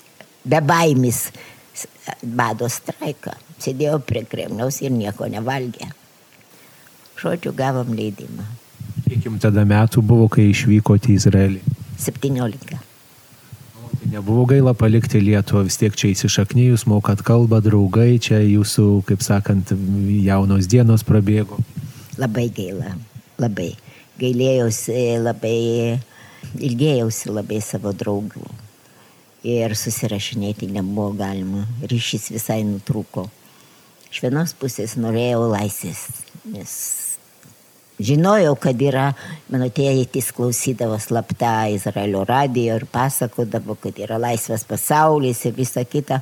bebaimis 0.46 1.30
bado 2.24 2.70
straiką. 2.70 3.34
Sėdėjo 3.62 4.00
prie 4.08 4.24
Kremliaus 4.30 4.82
ir 4.84 4.94
nieko 4.94 5.28
nevalgė. 5.32 5.90
Žodžiu, 7.20 7.54
gavom 7.56 7.94
leidimą. 7.96 8.46
Kiek 9.08 9.28
jums 9.28 9.44
tada 9.44 9.64
metų 9.68 10.04
buvo, 10.06 10.28
kai 10.32 10.50
išvykote 10.52 11.14
į 11.14 11.20
Izraelį? 11.20 11.62
17. 12.02 12.74
O, 13.80 13.92
tai 13.94 14.10
nebuvo 14.12 14.48
gaila 14.50 14.74
palikti 14.78 15.22
Lietuvą, 15.24 15.64
vis 15.68 15.78
tiek 15.80 15.96
čia 15.96 16.12
įsišaknyjus, 16.12 16.88
mokat 16.90 17.24
kalbą, 17.26 17.62
draugai, 17.64 18.18
čia 18.24 18.42
jūsų, 18.42 18.88
kaip 19.08 19.24
sakant, 19.26 19.72
jaunos 20.26 20.68
dienos 20.72 21.06
prabėgo. 21.08 21.62
Labai 22.20 22.50
gaila, 22.54 22.98
labai. 23.42 23.72
Gailėjausi, 24.20 24.98
labai 25.24 25.56
ilgėjausi 26.60 27.32
labai 27.34 27.64
savo 27.66 27.96
draugų 27.98 28.44
ir 29.44 29.76
susirašinėti 29.76 30.70
nebuvo 30.72 31.12
galima. 31.20 31.66
Ryšys 31.84 32.32
visai 32.34 32.64
nutrūko. 32.68 33.28
Iš 34.14 34.22
vienos 34.24 34.54
pusės 34.58 34.96
norėjau 35.00 35.48
laisvės, 35.50 36.04
nes 36.46 36.74
žinojau, 38.04 38.54
kad 38.62 38.82
yra, 38.82 39.08
mano 39.50 39.70
tėtis 39.74 40.30
klausydavo 40.36 41.00
slapta 41.02 41.68
Izraelio 41.74 42.24
radijo 42.30 42.78
ir 42.80 42.86
pasakodavo, 42.94 43.76
kad 43.82 43.98
yra 44.00 44.20
laisvas 44.22 44.66
pasaulis 44.70 45.44
ir 45.50 45.58
visa 45.58 45.84
kita. 45.86 46.22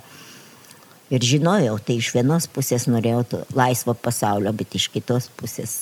Ir 1.12 1.26
žinojau, 1.28 1.76
tai 1.84 1.98
iš 2.00 2.14
vienos 2.16 2.48
pusės 2.48 2.88
norėjau 2.88 3.44
laisvo 3.56 3.94
pasaulio, 4.00 4.54
bet 4.56 4.80
iš 4.80 4.88
kitos 4.94 5.28
pusės 5.36 5.74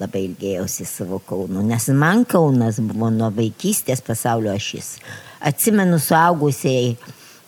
labai 0.00 0.24
ilgėjausi 0.28 0.86
savo 0.88 1.20
Kaunu, 1.26 1.62
nes 1.66 1.88
man 1.94 2.24
Kaunas 2.28 2.80
buvo 2.82 3.10
nuo 3.14 3.30
vaikystės 3.34 4.02
pasaulio 4.04 4.54
ašis. 4.54 4.96
Atsimenu, 5.44 6.00
suaugusiai 6.02 6.96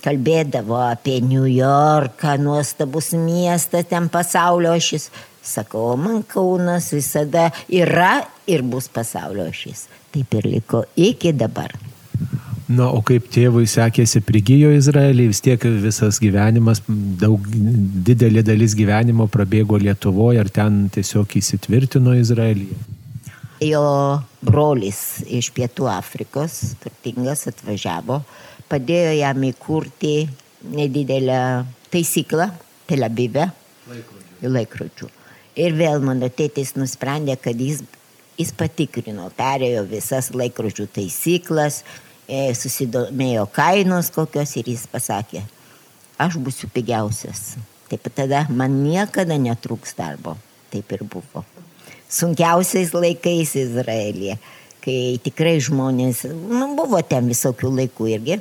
kalbėdavo 0.04 0.78
apie 0.86 1.18
New 1.24 1.46
Yorką, 1.50 2.36
nuostabus 2.38 3.12
miestas, 3.18 3.88
ten 3.90 4.10
pasaulio 4.12 4.76
ašis. 4.76 5.10
Sakau, 5.46 5.94
man 5.98 6.22
Kaunas 6.26 6.90
visada 6.94 7.50
yra 7.70 8.20
ir 8.50 8.62
bus 8.66 8.88
pasaulio 8.90 9.48
ašis. 9.50 9.86
Taip 10.14 10.38
ir 10.38 10.50
liko 10.56 10.84
iki 10.96 11.34
dabar. 11.34 11.74
Na, 12.66 12.88
o 12.90 12.98
kaip 13.06 13.28
tėvui 13.30 13.68
sekėsi 13.70 14.18
prigijo 14.26 14.72
Izraelį, 14.74 15.28
vis 15.30 15.40
tiek 15.44 15.62
visas 15.84 16.18
gyvenimas, 16.18 16.80
daug, 17.20 17.44
didelė 17.46 18.42
dalis 18.42 18.74
gyvenimo 18.74 19.28
prabėgo 19.30 19.78
Lietuvoje, 19.78 20.40
ar 20.42 20.50
ten 20.50 20.88
tiesiog 20.94 21.36
įsitvirtino 21.38 22.16
Izraelyje? 22.18 22.74
Jo 23.62 23.84
brolis 24.42 25.22
iš 25.30 25.52
Pietų 25.54 25.86
Afrikos, 25.92 26.74
turtingas, 26.82 27.46
atvažiavo, 27.52 28.18
padėjo 28.68 29.12
jam 29.14 29.46
įkurti 29.46 30.16
nedidelę 30.66 31.38
taisyklą 31.94 32.50
Tel 32.90 33.06
Avive 33.06 33.46
laikrodžių. 33.86 34.50
laikrodžių. 34.58 35.12
Ir 35.62 35.78
vėl 35.78 36.02
mano 36.04 36.26
tėtis 36.28 36.74
nusprendė, 36.76 37.38
kad 37.40 37.62
jis, 37.62 37.84
jis 38.36 38.50
patikrino, 38.58 39.30
perėjo 39.38 39.86
visas 39.88 40.32
laikrodžių 40.34 40.88
taisyklas, 40.98 41.84
susidomėjo 42.28 43.46
kainos 43.54 44.10
kokios 44.14 44.56
ir 44.58 44.72
jis 44.72 44.86
pasakė, 44.90 45.44
aš 46.18 46.38
būsiu 46.42 46.70
pigiausias. 46.74 47.54
Taip 47.86 48.08
tada 48.14 48.46
man 48.50 48.82
niekada 48.82 49.38
netrūks 49.38 49.94
darbo. 49.98 50.34
Taip 50.72 50.90
ir 50.92 51.04
buvo. 51.06 51.44
Sunkiausiais 52.10 52.92
laikais 52.94 53.54
Izraelėje, 53.58 54.36
kai 54.82 54.98
tikrai 55.22 55.56
žmonės, 55.62 56.24
nu, 56.30 56.72
buvo 56.78 56.98
ten 57.06 57.26
visokių 57.30 57.70
laikų 57.80 58.10
irgi, 58.14 58.38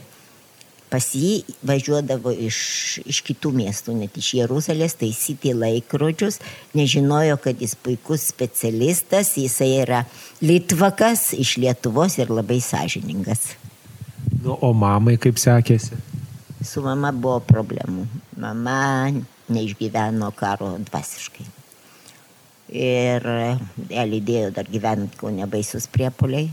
pas 0.89 1.07
jį 1.17 1.43
važiuodavo 1.65 2.33
iš, 2.45 2.57
iš 3.05 3.21
kitų 3.25 3.51
miestų, 3.57 3.97
net 3.99 4.17
iš 4.21 4.31
Jeruzalės, 4.39 4.97
taisyti 5.01 5.53
laikrodžius, 5.57 6.39
nežinojo, 6.77 7.37
kad 7.41 7.61
jis 7.61 7.75
puikus 7.75 8.29
specialistas, 8.29 9.33
jisai 9.41 9.71
yra 9.81 10.05
Litvakas 10.45 11.31
iš 11.37 11.57
Lietuvos 11.61 12.19
ir 12.21 12.33
labai 12.33 12.61
sąžiningas. 12.63 13.55
Nu, 14.45 14.57
o 14.61 14.73
mamai 14.77 15.17
kaip 15.21 15.39
sekėsi? 15.41 15.97
Su 16.65 16.81
mama 16.85 17.11
buvo 17.13 17.39
problemų. 17.45 18.05
Mama 18.41 18.79
neišgyveno 19.49 20.31
karo 20.37 20.75
dvasiškai. 20.89 21.45
Ir 22.75 23.25
ją 23.93 24.05
lydėjo 24.09 24.51
dar 24.53 24.69
gyvenant 24.69 25.13
Kaune 25.19 25.45
baisus 25.49 25.85
priepoliai, 25.91 26.47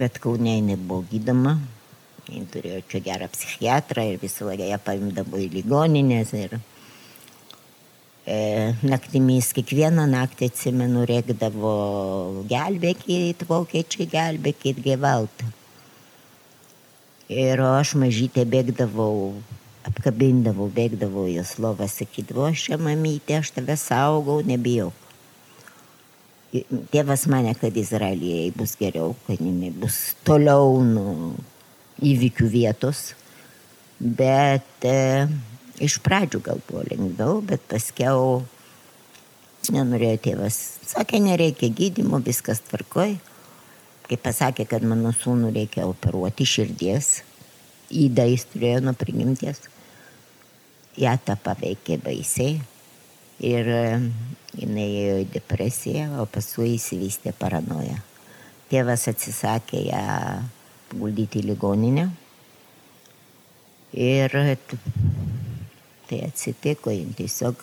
bet 0.00 0.18
Kaune 0.20 0.58
jinai 0.58 0.76
buvo 0.76 1.06
gydama, 1.08 1.54
jin 2.28 2.44
turėjo 2.52 2.82
čia 2.90 3.00
gerą 3.06 3.30
psichiatrą 3.32 4.04
ir 4.10 4.20
visą 4.20 4.50
laiką 4.50 4.68
ją 4.68 4.80
paimdavo 4.84 5.40
į 5.40 5.48
ligoninės. 5.54 6.34
Ir 6.36 6.58
e, 8.26 8.36
naktimis 8.84 9.54
kiekvieną 9.56 10.04
naktį 10.12 10.50
atsimenu, 10.52 11.06
rėkdavo 11.08 11.72
gelbėkit, 12.52 13.48
vokiečiai 13.48 14.10
gelbėkit, 14.12 14.84
gyvaltą. 14.84 15.48
Ir 17.30 17.60
aš 17.62 17.92
mažytė 17.94 18.42
bėgdavau 18.42 19.36
apkabindavau, 19.86 20.66
bėgdavau 20.74 21.28
jos 21.30 21.52
lovą, 21.62 21.86
sakydavau, 21.86 22.48
aš 22.50 22.64
čia 22.66 22.78
mamytė, 22.80 23.38
aš 23.38 23.52
tave 23.54 23.76
saugau, 23.78 24.40
nebijau. 24.42 24.90
Tėvas 26.90 27.28
mane, 27.30 27.52
kad 27.54 27.76
Izraelyje 27.78 28.50
bus 28.58 28.74
geriau, 28.80 29.14
kad 29.28 29.38
jinai 29.38 29.70
bus 29.70 30.16
toliau 30.26 30.80
nuo 30.82 31.36
įvykių 32.02 32.50
vietos, 32.50 33.12
bet 34.02 34.88
e, 34.90 35.28
iš 35.78 36.00
pradžių 36.02 36.42
gal 36.50 36.58
buvo 36.66 36.82
lengviau, 36.90 37.38
bet 37.46 37.62
paskiau 37.70 38.40
nenorėjo 39.70 40.18
tėvas. 40.26 40.58
Sakė, 40.90 41.22
nereikia 41.22 41.70
gydimo, 41.70 42.18
viskas 42.26 42.64
tvarkoj. 42.66 43.20
Kai 44.10 44.18
pasakė, 44.18 44.64
kad 44.66 44.82
mano 44.82 45.12
sūnų 45.14 45.52
reikia 45.54 45.84
operuoti 45.86 46.42
širdies, 46.42 47.20
įdą 47.94 48.24
jis 48.26 48.42
turėjo 48.50 48.80
nuo 48.82 48.94
prigimties. 48.98 49.60
Ja 50.98 51.12
tą 51.14 51.36
paveikė 51.38 52.00
baisiai 52.02 52.56
ir 53.46 53.70
jinai 54.58 54.86
ėjo 55.04 55.20
į 55.22 55.28
depresiją, 55.36 56.08
o 56.18 56.26
paskui 56.26 56.72
įsivystė 56.74 57.30
paranoja. 57.38 58.00
Tėvas 58.72 59.06
atsisakė 59.12 59.84
ją 59.92 60.02
guldyti 60.90 61.38
į 61.44 61.52
ligoninę 61.52 62.08
ir 63.94 64.34
tai 66.10 66.20
atsitiko, 66.26 66.90
jin 66.90 67.14
tiesiog 67.14 67.62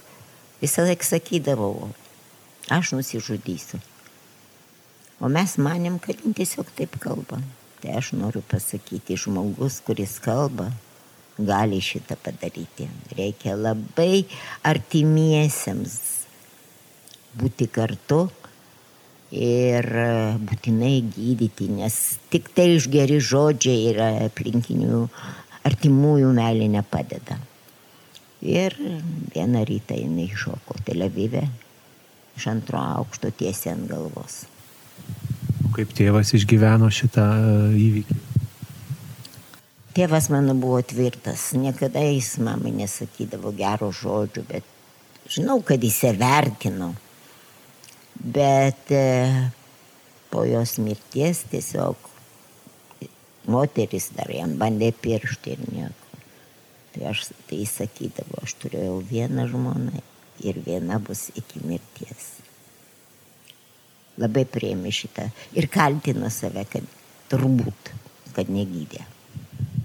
visą 0.64 0.88
laiką 0.88 1.12
sakydavau, 1.12 1.92
aš 2.72 2.96
nusižudysiu. 2.96 3.84
O 5.18 5.30
mes 5.34 5.56
manėm, 5.58 5.98
kad 6.02 6.20
tiesiog 6.22 6.70
taip 6.78 7.00
kalba. 7.02 7.40
Tai 7.82 7.96
aš 7.98 8.12
noriu 8.18 8.44
pasakyti, 8.46 9.18
žmogus, 9.18 9.80
kuris 9.86 10.18
kalba, 10.22 10.70
gali 11.38 11.80
šitą 11.82 12.18
padaryti. 12.22 12.86
Reikia 13.18 13.56
labai 13.58 14.26
artimiesiems 14.66 15.96
būti 17.38 17.68
kartu 17.70 18.28
ir 19.34 19.88
būtinai 20.48 20.96
gydyti, 21.14 21.70
nes 21.80 21.98
tik 22.32 22.50
tai 22.56 22.72
iš 22.78 22.88
geri 22.94 23.18
žodžiai 23.22 23.92
ir 23.92 24.02
aplinkinių 24.08 25.06
artimųjų 25.68 26.34
meilė 26.38 26.70
nepadeda. 26.78 27.40
Ir 28.42 28.78
vieną 29.34 29.66
rytą 29.66 29.98
jinai 29.98 30.30
šoko 30.30 30.78
Tel 30.86 31.02
Avive 31.06 31.48
iš 32.38 32.48
antro 32.54 32.78
aukšto 32.78 33.34
tiesiai 33.34 33.74
ant 33.74 33.90
galvos. 33.90 34.46
Kaip 35.78 35.92
tėvas 35.94 36.32
išgyveno 36.34 36.88
šitą 36.90 37.24
e, 37.38 37.50
įvykį? 37.78 38.16
Tėvas 39.94 40.28
mano 40.34 40.56
buvo 40.58 40.80
tvirtas, 40.82 41.52
niekada 41.54 42.02
jis 42.02 42.32
mamai 42.42 42.72
nesakydavo 42.74 43.52
gero 43.58 43.92
žodžių, 43.94 44.44
bet 44.50 44.66
žinau, 45.30 45.60
kad 45.62 45.86
jis 45.86 46.00
įvertino. 46.10 46.88
Bet 48.18 48.90
e, 48.90 49.04
po 50.34 50.48
jos 50.50 50.80
mirties 50.82 51.44
tiesiog 51.52 52.10
moteris 53.46 54.10
dar 54.18 54.34
jam 54.34 54.58
bandė 54.58 54.90
piršti 55.06 55.54
ir 55.54 55.64
nieko. 55.70 56.24
Tai 56.96 57.06
aš 57.14 57.28
tai 57.46 57.62
sakydavau, 57.70 58.42
aš 58.50 58.58
turėjau 58.66 58.98
vieną 59.14 59.46
žmoną 59.54 60.02
ir 60.42 60.58
viena 60.66 60.98
bus 60.98 61.28
iki 61.38 61.62
mirties 61.70 62.37
labai 64.22 64.46
prieimė 64.50 64.92
šitą 64.94 65.28
ir 65.58 65.70
kaltino 65.72 66.30
save, 66.34 66.66
kad 66.72 66.86
turbūt, 67.32 67.92
kad 68.36 68.52
negydė. 68.52 69.04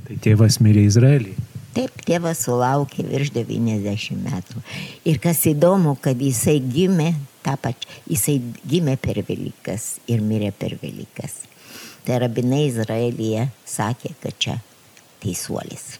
Tai 0.07 0.19
tėvas 0.23 0.61
mirė 0.63 0.87
Izraelį. 0.89 1.35
Taip, 1.73 2.03
tėvas 2.05 2.43
sulaukė 2.45 3.05
virš 3.09 3.31
90 3.33 4.19
metų. 4.21 4.61
Ir 5.09 5.21
kas 5.23 5.41
įdomu, 5.49 5.95
kad 6.05 6.21
jisai 6.21 6.59
gimė 6.61 7.15
tą 7.45 7.57
pačią, 7.57 7.89
jisai 8.13 8.37
gimė 8.69 8.99
per 9.01 9.23
Velykas 9.29 9.95
ir 10.11 10.21
mirė 10.21 10.53
per 10.53 10.77
Velykas. 10.83 11.41
Tai 12.05 12.21
rabinai 12.27 12.67
Izraelyje 12.69 13.49
sakė, 13.65 14.13
kad 14.21 14.37
čia 14.37 14.61
teisuolis. 15.23 15.95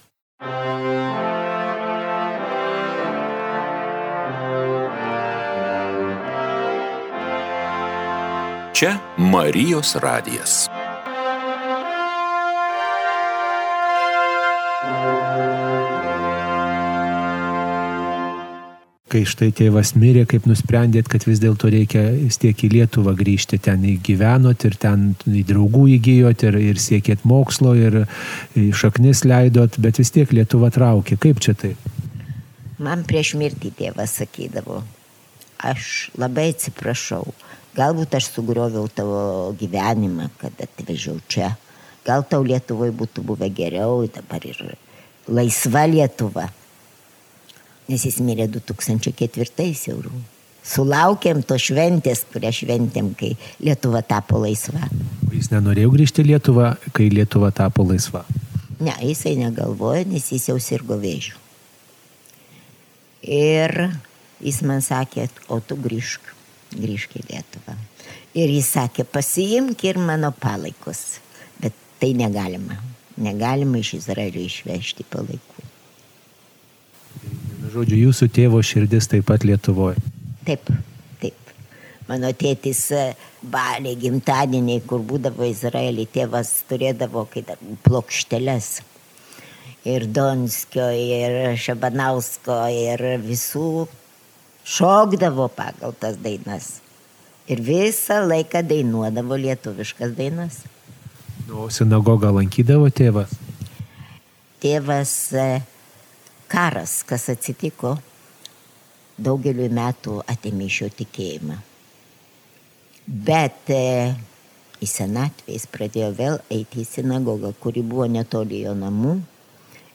Čia 8.83 8.97
Marijos 9.17 9.93
radijas. 9.95 10.65
Kai 19.07 19.21
štai 19.23 19.53
tėvas 19.55 19.93
mirė, 19.95 20.25
kaip 20.27 20.49
nusprendėt, 20.51 21.07
kad 21.07 21.23
vis 21.23 21.39
dėlto 21.39 21.71
reikia 21.71 22.03
vis 22.11 22.41
tiek 22.43 22.59
į 22.59 22.73
Lietuvą 22.73 23.15
grįžti, 23.15 23.61
ten 23.69 23.87
įgyvenot 23.93 24.67
ir 24.67 24.75
ten 24.75 25.07
į 25.31 25.45
draugų 25.53 25.85
įgyjot 25.95 26.43
ir, 26.49 26.59
ir 26.73 26.83
siekėt 26.89 27.23
mokslo 27.23 27.77
ir 27.79 28.01
šaknis 28.83 29.23
leidot, 29.23 29.79
bet 29.79 30.03
vis 30.03 30.11
tiek 30.11 30.35
Lietuva 30.35 30.73
traukė. 30.75 31.21
Kaip 31.23 31.39
čia 31.39 31.55
tai? 31.55 31.77
Man 32.83 33.07
prieš 33.07 33.37
mirtį 33.39 33.77
tėvas 33.79 34.19
sakydavo, 34.19 34.83
aš 35.71 36.09
labai 36.19 36.49
atsiprašau, 36.57 37.29
Galbūt 37.73 38.13
aš 38.13 38.27
sugrioviau 38.35 38.85
tavo 38.93 39.53
gyvenimą, 39.57 40.27
kad 40.37 40.59
atvežiau 40.61 41.17
čia. 41.27 41.55
Gal 42.05 42.25
tau 42.29 42.43
Lietuvoje 42.45 42.93
būtų 42.93 43.23
buvę 43.25 43.47
geriau, 43.49 44.03
dabar 44.13 44.43
ir 44.45 44.59
laisva 45.25 45.87
Lietuva. 45.89 46.49
Nes 47.89 48.05
jis 48.05 48.19
mirė 48.23 48.45
2004 48.51 49.71
eurų. 49.93 50.13
Sulaukėm 50.63 51.41
to 51.43 51.57
šventės, 51.59 52.21
kurią 52.31 52.53
šventėm, 52.55 53.09
kai 53.19 53.33
Lietuva 53.59 54.03
tapo 54.05 54.39
laisva. 54.39 54.85
O 55.27 55.33
jis 55.33 55.49
nenorėjo 55.51 55.91
grįžti 55.95 56.23
į 56.23 56.29
Lietuvą, 56.29 56.69
kai 56.95 57.09
Lietuva 57.11 57.49
tapo 57.55 57.83
laisva? 57.89 58.21
Ne, 58.83 58.93
jisai 59.01 59.33
negalvojo, 59.39 60.05
nes 60.13 60.29
jis 60.31 60.47
jau 60.51 60.59
sirgo 60.61 60.99
vėžių. 61.01 61.41
Ir 63.33 63.75
jis 64.43 64.61
man 64.67 64.83
sakė, 64.83 65.27
o 65.51 65.59
tu 65.63 65.79
grįžk 65.79 66.32
grįžk 66.77 67.17
į 67.19 67.25
Lietuvą. 67.29 67.75
Ir 68.33 68.49
jis 68.49 68.71
sakė, 68.75 69.05
pasiimk 69.05 69.83
ir 69.85 69.99
mano 70.01 70.31
palaikus. 70.33 71.19
Bet 71.61 71.75
tai 72.01 72.13
negalima. 72.17 72.79
Negalima 73.21 73.77
iš 73.77 73.93
Izraelio 73.99 74.41
išvežti 74.41 75.05
palaikų. 75.09 75.67
Žodžiu, 77.73 77.99
jūsų 78.07 78.27
tėvo 78.33 78.61
širdis 78.65 79.07
taip 79.09 79.27
pat 79.29 79.45
Lietuvoje. 79.45 80.01
Taip, 80.45 80.67
taip. 81.21 81.53
Mano 82.09 82.29
tėtis 82.35 82.81
balė 83.53 83.93
gimtadieniai, 84.01 84.81
kur 84.85 85.05
būdavo 85.07 85.45
Izraelį, 85.47 86.07
tėvas 86.13 86.51
turėdavo 86.69 87.27
kaip 87.31 87.53
plokšteles. 87.85 88.81
Ir 89.87 90.05
Donskio, 90.15 90.89
ir 90.95 91.57
Šabanausko, 91.59 92.57
ir 92.71 93.03
visų 93.23 93.87
šokdavo 94.63 95.49
pagal 95.51 95.93
tas 95.99 96.17
dainas. 96.23 96.79
Ir 97.47 97.59
visą 97.59 98.21
laiką 98.23 98.63
dainuodavo 98.63 99.35
lietuviškas 99.35 100.15
dainas. 100.15 100.63
O 101.51 101.67
sinagogą 101.67 102.31
lankydavo 102.31 102.87
tėvas? 102.87 103.33
Tėvas 104.63 105.13
e, 105.35 105.47
karas, 106.47 107.01
kas 107.03 107.27
atsitiko, 107.33 107.97
daugeliu 109.19 109.67
metų 109.67 110.21
atėmė 110.31 110.69
iš 110.69 110.77
jo 110.85 110.89
tikėjimą. 111.01 111.57
Bet 113.03 113.73
e, 113.75 114.13
į 114.79 114.87
senatvę 114.87 115.57
jis 115.57 115.67
pradėjo 115.73 116.13
vėl 116.15 116.39
eiti 116.47 116.85
į 116.85 116.87
sinagogą, 116.87 117.51
kuri 117.59 117.83
buvo 117.83 118.07
netoli 118.07 118.63
jo 118.63 118.71
namų. 118.77 119.17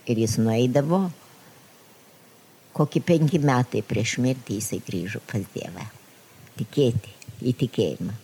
Ir 0.08 0.20
jis 0.20 0.36
nueidavo, 0.40 1.06
kokį 2.78 3.04
penki 3.04 3.42
metai 3.42 3.82
prieš 3.86 4.18
mirtį 4.22 4.58
jisai 4.60 4.82
grįžo 4.86 5.22
pas 5.26 5.42
Dievą. 5.54 5.86
Tikėti, 6.58 7.18
į 7.42 7.54
tikėjimą. 7.58 8.14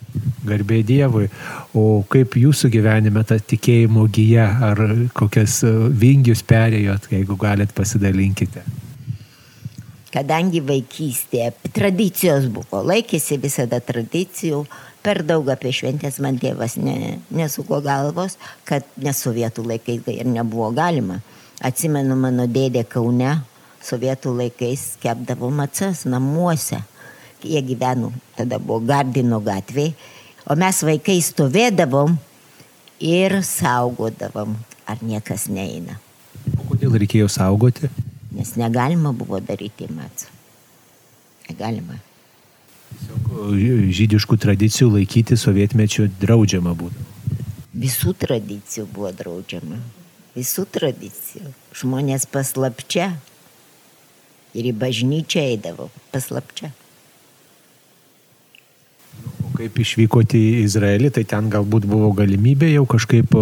Garbė 0.45 0.81
Dievui. 0.85 1.27
O 1.75 2.03
kaip 2.11 2.35
jūsų 2.39 2.69
gyvenime 2.73 3.23
ta 3.27 3.37
tikėjimo 3.39 4.05
gyja, 4.13 4.47
ar 4.69 4.81
kokias 5.17 5.61
e, 5.65 5.71
vingius 6.03 6.43
perėjot, 6.45 7.09
jeigu 7.13 7.37
galit 7.39 7.71
pasidalinkite? 7.75 8.63
Kadangi 10.15 10.61
vaikystėje 10.63 11.49
tradicijos 11.75 12.45
buvo, 12.51 12.79
laikėsi 12.87 13.39
visada 13.41 13.81
tradicijų, 13.83 14.61
per 15.03 15.19
daug 15.27 15.49
apie 15.51 15.73
šventės 15.75 16.21
man 16.23 16.39
tėvas 16.39 16.77
ne, 16.79 17.17
nesuko 17.35 17.81
galvos, 17.83 18.37
kad 18.67 18.87
nesovietų 19.01 19.65
laikais 19.73 20.07
ir 20.13 20.29
nebuvo 20.29 20.71
galima. 20.75 21.19
Atsimenu, 21.65 22.15
mano 22.19 22.47
dėdė 22.51 22.85
Kaune 22.87 23.33
sovietų 23.85 24.33
laikais 24.39 24.95
kepdavo 25.03 25.51
macas 25.53 26.05
namuose. 26.09 26.81
Jie 27.45 27.61
gyveno, 27.61 28.09
tada 28.33 28.57
buvo 28.57 28.79
Gardino 28.89 29.37
gatvė, 29.43 29.91
o 30.49 30.55
mes 30.57 30.79
vaikai 30.81 31.19
stovėdavom 31.21 32.15
ir 33.05 33.37
saugodavom, 33.45 34.55
ar 34.89 35.03
niekas 35.05 35.45
neina. 35.53 35.99
O 36.57 36.65
kodėl 36.71 36.97
reikėjo 36.97 37.29
saugoti? 37.29 37.91
Nes 38.33 38.55
negalima 38.57 39.13
buvo 39.13 39.37
daryti 39.39 39.85
macų. 39.93 40.31
Negalima. 41.51 41.99
Tiesiog 42.95 43.91
žydiškų 43.93 44.37
tradicijų 44.41 44.89
laikyti 44.95 45.37
sovietmečių 45.37 46.07
draudžiama 46.21 46.73
būtų. 46.79 47.05
Visų 47.75 48.15
tradicijų 48.17 48.87
buvo 48.87 49.11
draudžiama. 49.11 49.77
Visų 50.35 50.65
tradicijų. 50.71 51.51
Žmonės 51.75 52.25
paslapčia. 52.31 53.13
Ir 54.55 54.71
į 54.71 54.73
bažnyčią 54.79 55.43
eidavo 55.51 55.89
paslapčia. 56.13 56.71
O 59.45 59.51
kaip 59.55 59.77
išvykote 59.79 60.39
į 60.39 60.63
Izraelį, 60.63 61.11
tai 61.15 61.23
ten 61.27 61.49
galbūt 61.51 61.87
buvo 61.89 62.11
galimybė 62.15 62.71
jau 62.73 62.85
kažkaip 62.89 63.35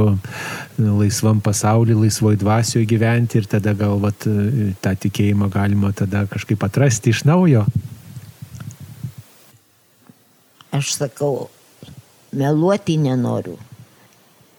laisvam 0.78 1.42
pasaulyje, 1.44 1.98
laisvoj 2.02 2.38
dvasioje 2.42 2.90
gyventi 2.90 3.42
ir 3.42 3.50
tada 3.50 3.74
gal 3.78 4.00
vat, 4.02 4.26
e, 4.28 4.74
tą 4.82 4.94
tikėjimą 5.06 5.50
galima 5.54 5.94
tada 5.94 6.26
kažkaip 6.30 6.66
atrasti 6.66 7.14
iš 7.14 7.24
naujo. 7.30 7.66
Aš 10.74 10.96
sakau, 10.98 11.50
meluoti 12.34 12.98
nenoriu, 12.98 13.60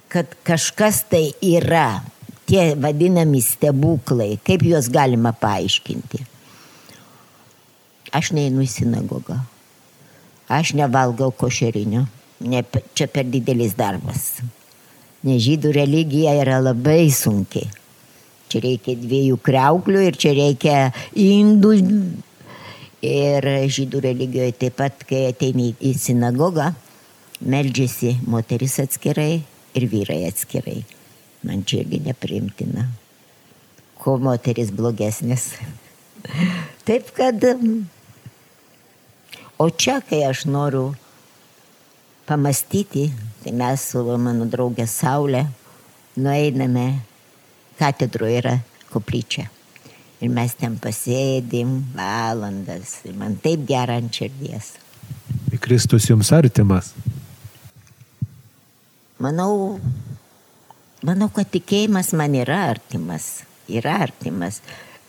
kad 0.09 0.31
kažkas 0.47 1.03
tai 1.11 1.33
yra, 1.43 2.05
tie 2.47 2.75
vadinami 2.79 3.41
stebuklai, 3.43 4.37
kaip 4.47 4.63
juos 4.63 4.91
galima 4.93 5.33
paaiškinti. 5.35 6.23
Aš 8.15 8.31
neinu 8.37 8.63
į 8.63 8.71
sinagogą. 8.71 9.41
Aš 10.49 10.75
nevalgau 10.79 11.33
košerinio. 11.35 12.05
Ne, 12.45 12.61
čia 12.95 13.09
per 13.09 13.27
didelis 13.31 13.75
darbas. 13.79 14.43
Nes 15.25 15.41
žydų 15.43 15.73
religija 15.75 16.35
yra 16.37 16.61
labai 16.61 17.09
sunki. 17.15 17.65
Čia 18.53 18.61
reikia 18.63 18.95
dviejų 19.01 19.39
kreuklių 19.43 20.03
ir 20.11 20.19
čia 20.21 20.35
reikia 20.37 20.77
indų. 21.19 21.73
Ir 23.05 23.49
žydų 23.73 24.03
religijoje 24.05 24.57
taip 24.61 24.77
pat, 24.79 25.03
kai 25.09 25.27
ateini 25.33 25.73
į 25.81 25.95
sinagogą, 25.99 26.71
meldžiasi 27.45 28.15
moteris 28.31 28.79
atskirai 28.85 29.43
ir 29.75 29.89
vyrai 29.91 30.23
atskirai. 30.29 30.85
Man 31.45 31.65
čia 31.69 31.83
irgi 31.83 32.01
nepriimtina. 32.07 32.87
Ko 34.01 34.17
moteris 34.21 34.71
blogesnės. 34.73 35.51
Taip 36.89 37.11
kad 37.17 37.43
O 39.59 39.71
čia, 39.71 40.01
kai 40.03 40.25
aš 40.27 40.45
noriu 40.51 40.95
pamastyti, 42.27 43.13
tai 43.45 43.53
mes 43.55 43.83
su 43.93 44.03
mano 44.19 44.49
draugė 44.51 44.87
Saulė 44.91 45.45
nueiname, 46.17 46.87
katedroje 47.79 48.41
yra 48.41 48.55
koplyčia. 48.91 49.49
Ir 50.23 50.31
mes 50.33 50.55
ten 50.59 50.79
pasėdim 50.81 51.77
valandas. 51.95 53.01
Ir 53.07 53.15
man 53.19 53.37
taip 53.43 53.67
gera 53.69 53.99
ant 54.01 54.15
širdies. 54.15 54.73
Kristus 55.63 56.09
jums 56.11 56.31
artimas. 56.35 56.91
Manau, 59.23 59.79
manau, 61.05 61.29
kad 61.35 61.51
tikėjimas 61.53 62.11
man 62.19 62.35
yra 62.39 62.59
artimas. 62.73 63.45
Yra 63.71 64.01
artimas. 64.07 64.59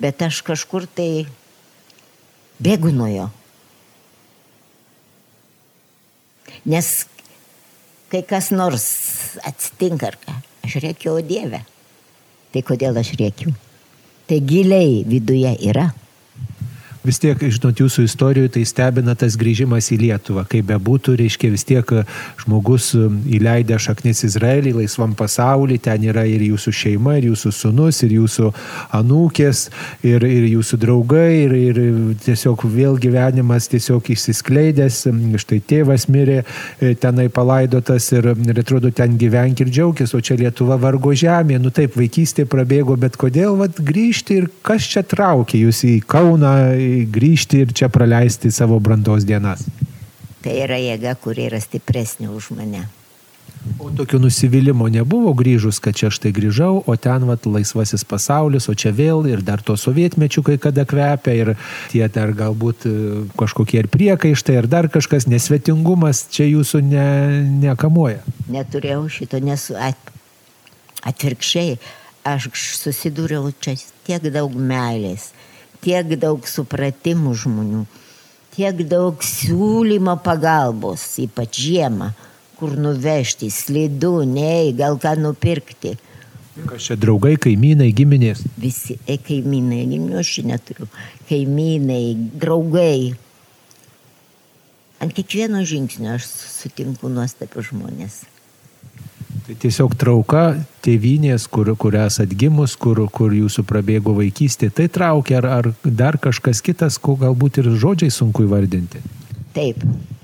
Bet 0.01 0.21
aš 0.21 0.41
kažkur 0.45 0.85
tai 0.85 1.25
bėgu 2.61 2.93
nuo 2.93 3.09
jo. 3.09 3.29
Nes 6.65 6.89
kai 8.09 8.23
kas 8.25 8.51
nors 8.53 8.85
atsitinka 9.45 10.09
ar 10.09 10.17
ką, 10.21 10.35
aš 10.65 10.79
rėkiu, 10.83 11.13
o 11.17 11.21
Dieve. 11.25 11.61
Tai 12.53 12.63
kodėl 12.65 12.97
aš 13.01 13.13
rėkiu? 13.19 13.53
Tai 14.25 14.39
giliai 14.41 15.03
viduje 15.05 15.51
yra. 15.69 15.89
Vis 17.05 17.19
tiek, 17.21 17.37
žinot, 17.37 17.77
jūsų 17.77 18.05
istorijoje 18.07 18.55
tai 18.55 18.63
stebina 18.65 19.13
tas 19.19 19.35
grįžimas 19.37 19.91
į 19.93 19.99
Lietuvą. 20.01 20.45
Kaip 20.49 20.65
bebūtų, 20.71 21.13
reiškia 21.19 21.51
vis 21.53 21.65
tiek 21.67 21.91
žmogus 22.41 22.91
įleidė 22.95 23.77
šaknis 23.81 24.23
Izraelį, 24.25 24.73
laisvam 24.79 25.13
pasaulį, 25.17 25.77
ten 25.85 26.07
yra 26.09 26.23
ir 26.25 26.41
jūsų 26.47 26.73
šeima, 26.73 27.17
ir 27.19 27.29
jūsų 27.29 27.51
sunus, 27.53 28.01
ir 28.07 28.15
jūsų 28.17 28.49
anūkės, 28.97 29.61
ir, 30.07 30.25
ir 30.25 30.47
jūsų 30.49 30.79
draugai, 30.81 31.29
ir, 31.43 31.53
ir 31.61 31.79
tiesiog 32.25 32.65
vėl 32.73 32.97
gyvenimas 33.01 33.69
tiesiog 33.69 34.09
išsiskleidęs, 34.15 35.03
štai 35.45 35.61
tėvas 35.69 36.07
mirė, 36.09 36.41
tenai 37.03 37.27
palaidotas 37.33 38.09
ir, 38.17 38.31
ir 38.33 38.63
atrodo 38.63 38.89
ten 38.95 39.19
gyvenk 39.21 39.61
ir 39.61 39.69
džiaugtis, 39.69 40.15
o 40.17 40.23
čia 40.25 40.39
Lietuva 40.41 40.79
vargo 40.81 41.13
žemė, 41.13 41.61
nu 41.61 41.69
taip, 41.75 41.99
vaikystė 41.99 42.47
prabėgo, 42.49 42.97
bet 42.97 43.19
kodėl 43.21 43.59
vat, 43.61 43.77
grįžti 43.77 44.41
ir 44.41 44.49
kas 44.65 44.89
čia 44.89 45.05
traukia 45.05 45.61
jūs 45.61 45.85
į 45.85 45.95
Kauną, 46.09 46.55
grįžti 47.03 47.65
ir 47.65 47.73
čia 47.75 47.89
praleisti 47.91 48.51
savo 48.55 48.79
brandos 48.79 49.27
dienas? 49.27 49.65
Tai 50.45 50.53
yra 50.61 50.77
jėga, 50.77 51.15
kuri 51.19 51.49
yra 51.49 51.59
stipresnė 51.61 52.29
už 52.31 52.53
mane. 52.55 52.85
O 53.79 53.89
tokio 53.89 54.19
nusivylimo 54.21 54.85
nebuvo 54.93 55.31
grįžus, 55.33 55.79
kad 55.81 55.97
čia 55.97 56.11
štai 56.13 56.29
grįžau, 56.35 56.83
o 56.85 56.93
ten 57.01 57.25
vat 57.25 57.47
laisvasis 57.49 58.05
pasaulis, 58.05 58.67
o 58.69 58.75
čia 58.77 58.91
vėl 58.93 59.25
ir 59.25 59.41
dar 59.45 59.63
to 59.65 59.73
sovietmečių 59.79 60.43
kai 60.45 60.57
kada 60.61 60.85
kvepia 60.85 61.33
ir 61.33 61.51
tie 61.89 62.05
dar 62.13 62.33
galbūt 62.37 62.85
kažkokie 63.39 63.81
ir 63.81 63.89
priekaištai, 63.89 64.59
ir 64.61 64.69
dar 64.69 64.89
kažkas 64.93 65.25
nesvetingumas 65.31 66.27
čia 66.29 66.45
jūsų 66.51 66.83
ne, 66.85 67.07
nekamuoja. 67.65 68.21
Neturėjau 68.53 69.07
šito, 69.17 69.41
nesu 69.41 69.77
at, 69.81 70.13
atvirkščiai. 71.01 71.79
Aš 72.25 72.49
susidūriau 72.81 73.51
čia 73.61 73.75
tiek 74.05 74.23
daug 74.33 74.53
meilės, 74.53 75.31
tiek 75.85 76.15
daug 76.19 76.47
supratimų 76.49 77.35
žmonių, 77.43 77.83
tiek 78.55 78.81
daug 78.89 79.21
siūlymo 79.23 80.17
pagalbos, 80.25 81.03
ypač 81.21 81.61
žiemą, 81.67 82.11
kur 82.59 82.75
nuvežti, 82.79 83.51
slidu, 83.51 84.17
nei, 84.27 84.73
gal 84.75 84.97
ką 85.01 85.15
nupirkti. 85.19 85.95
Kas 86.65 86.87
čia 86.87 86.95
draugai, 86.95 87.35
kaimynai, 87.41 87.89
giminės? 87.95 88.45
Visi, 88.55 88.95
e, 89.03 89.17
kaimynai, 89.19 89.81
giminių 89.91 90.21
aš 90.21 90.37
neturiu, 90.47 90.87
kaimynai, 91.27 92.15
draugai. 92.39 93.11
Ant 95.03 95.11
kiekvieno 95.11 95.65
žingsnio 95.67 96.13
aš 96.15 96.29
sutinku 96.31 97.11
nuostabius 97.11 97.73
žmonės. 97.73 98.21
Tai 99.45 99.53
tiesiog 99.61 99.91
trauka 100.01 100.39
tėvynės, 100.81 101.43
kur, 101.53 101.67
kur 101.77 101.93
esat 101.99 102.31
gimus, 102.33 102.73
kur, 102.81 103.03
kur 103.13 103.33
jūsų 103.35 103.61
prabėgo 103.69 104.15
vaikystė, 104.17 104.71
tai 104.73 104.87
traukia, 104.89 105.37
ar, 105.37 105.45
ar 105.59 105.67
dar 105.85 106.17
kažkas 106.17 106.63
kitas, 106.65 106.97
ko 106.97 107.13
galbūt 107.21 107.59
ir 107.61 107.69
žodžiai 107.77 108.09
sunku 108.09 108.47
įvardinti. 108.47 109.03
Taip, 109.53 109.83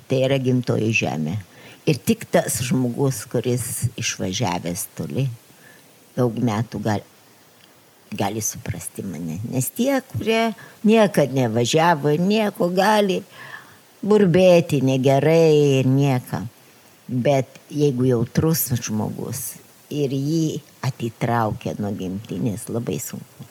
tai 0.09 0.23
yra 0.25 0.39
gimtoji 0.41 0.89
žemė. 1.03 1.35
Ir 1.85 1.99
tik 2.01 2.25
tas 2.33 2.55
žmogus, 2.65 3.19
kuris 3.29 3.67
išvažiavęs 4.01 4.87
toli, 4.97 5.27
daug 6.17 6.41
metų 6.41 6.81
gali, 6.81 7.05
gali 8.17 8.41
suprasti 8.41 9.05
mane. 9.05 9.37
Nes 9.53 9.69
tie, 9.69 9.99
kurie 10.15 10.47
niekada 10.81 11.43
nevažiavo 11.43 12.15
ir 12.15 12.25
nieko 12.25 12.71
gali 12.73 13.19
burbėti 14.01 14.81
negerai 14.81 15.77
ir 15.77 15.89
nieko. 15.89 16.41
Bet 17.11 17.59
jeigu 17.67 18.07
jautrus 18.07 18.69
žmogus 18.79 19.57
ir 19.91 20.13
jį 20.15 20.61
atitraukia 20.87 21.75
nuo 21.79 21.91
gimtinės, 21.91 22.69
labai 22.71 22.99
sunku. 23.03 23.47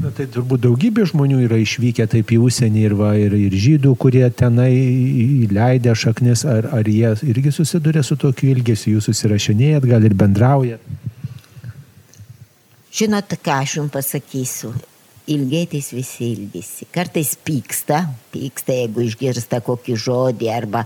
Na 0.00 0.10
tai 0.16 0.24
turbūt 0.32 0.64
daugybė 0.64 1.04
žmonių 1.06 1.44
yra 1.44 1.58
išvykę 1.60 2.06
taip 2.10 2.32
į 2.34 2.40
užsienį 2.42 2.82
ir, 2.82 2.94
va, 2.98 3.12
ir, 3.20 3.36
ir 3.36 3.54
žydų, 3.54 3.92
kurie 4.00 4.24
tenai 4.34 4.72
įleidę 5.44 5.94
šaknis, 5.94 6.42
ar, 6.48 6.66
ar 6.74 6.88
jie 6.90 7.12
irgi 7.30 7.52
susiduria 7.54 8.02
su 8.02 8.16
tokiu 8.18 8.50
ilgesiu, 8.54 8.96
jūs 8.96 9.10
susirašinėjat, 9.10 9.86
gal 9.92 10.06
ir 10.08 10.16
bendraujat. 10.18 10.82
Žinot, 12.90 13.36
ką 13.44 13.60
aš 13.62 13.76
jums 13.78 13.94
pasakysiu. 13.94 14.72
Ilgėtis 15.30 15.92
visi 15.94 16.32
ilgisi. 16.32 16.88
Kartais 16.90 17.36
pyksta, 17.46 18.00
pyksta, 18.32 18.74
jeigu 18.74 19.04
išgirsta 19.06 19.60
kokį 19.62 19.94
žodį 20.04 20.48
arba 20.50 20.82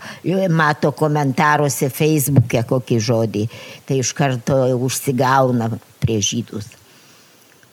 mato 0.53 0.91
komentaruose 0.93 1.89
Facebook'e 1.89 2.65
kokį 2.69 2.99
žodį, 3.09 3.45
tai 3.89 4.03
iš 4.03 4.13
karto 4.17 4.59
užsigauna 4.77 5.71
prie 6.03 6.19
žydus. 6.21 6.69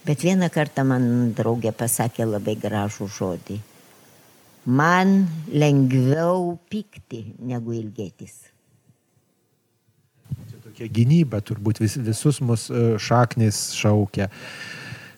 Bet 0.05 0.23
vieną 0.25 0.47
kartą 0.49 0.85
man 0.87 1.03
draugė 1.37 1.73
pasakė 1.77 2.25
labai 2.25 2.55
gražų 2.57 3.09
žodį. 3.19 3.59
Man 4.65 5.27
lengviau 5.49 6.55
pykti 6.69 7.25
negu 7.49 7.73
ilgėtis. 7.73 8.33
Čia 10.31 10.59
tokia 10.63 10.87
gynyba 10.87 11.41
turbūt 11.45 11.81
vis, 11.81 11.97
visus 11.97 12.39
mus 12.45 12.69
e, 12.69 12.95
šaknis 13.01 13.71
šaukia. 13.77 14.29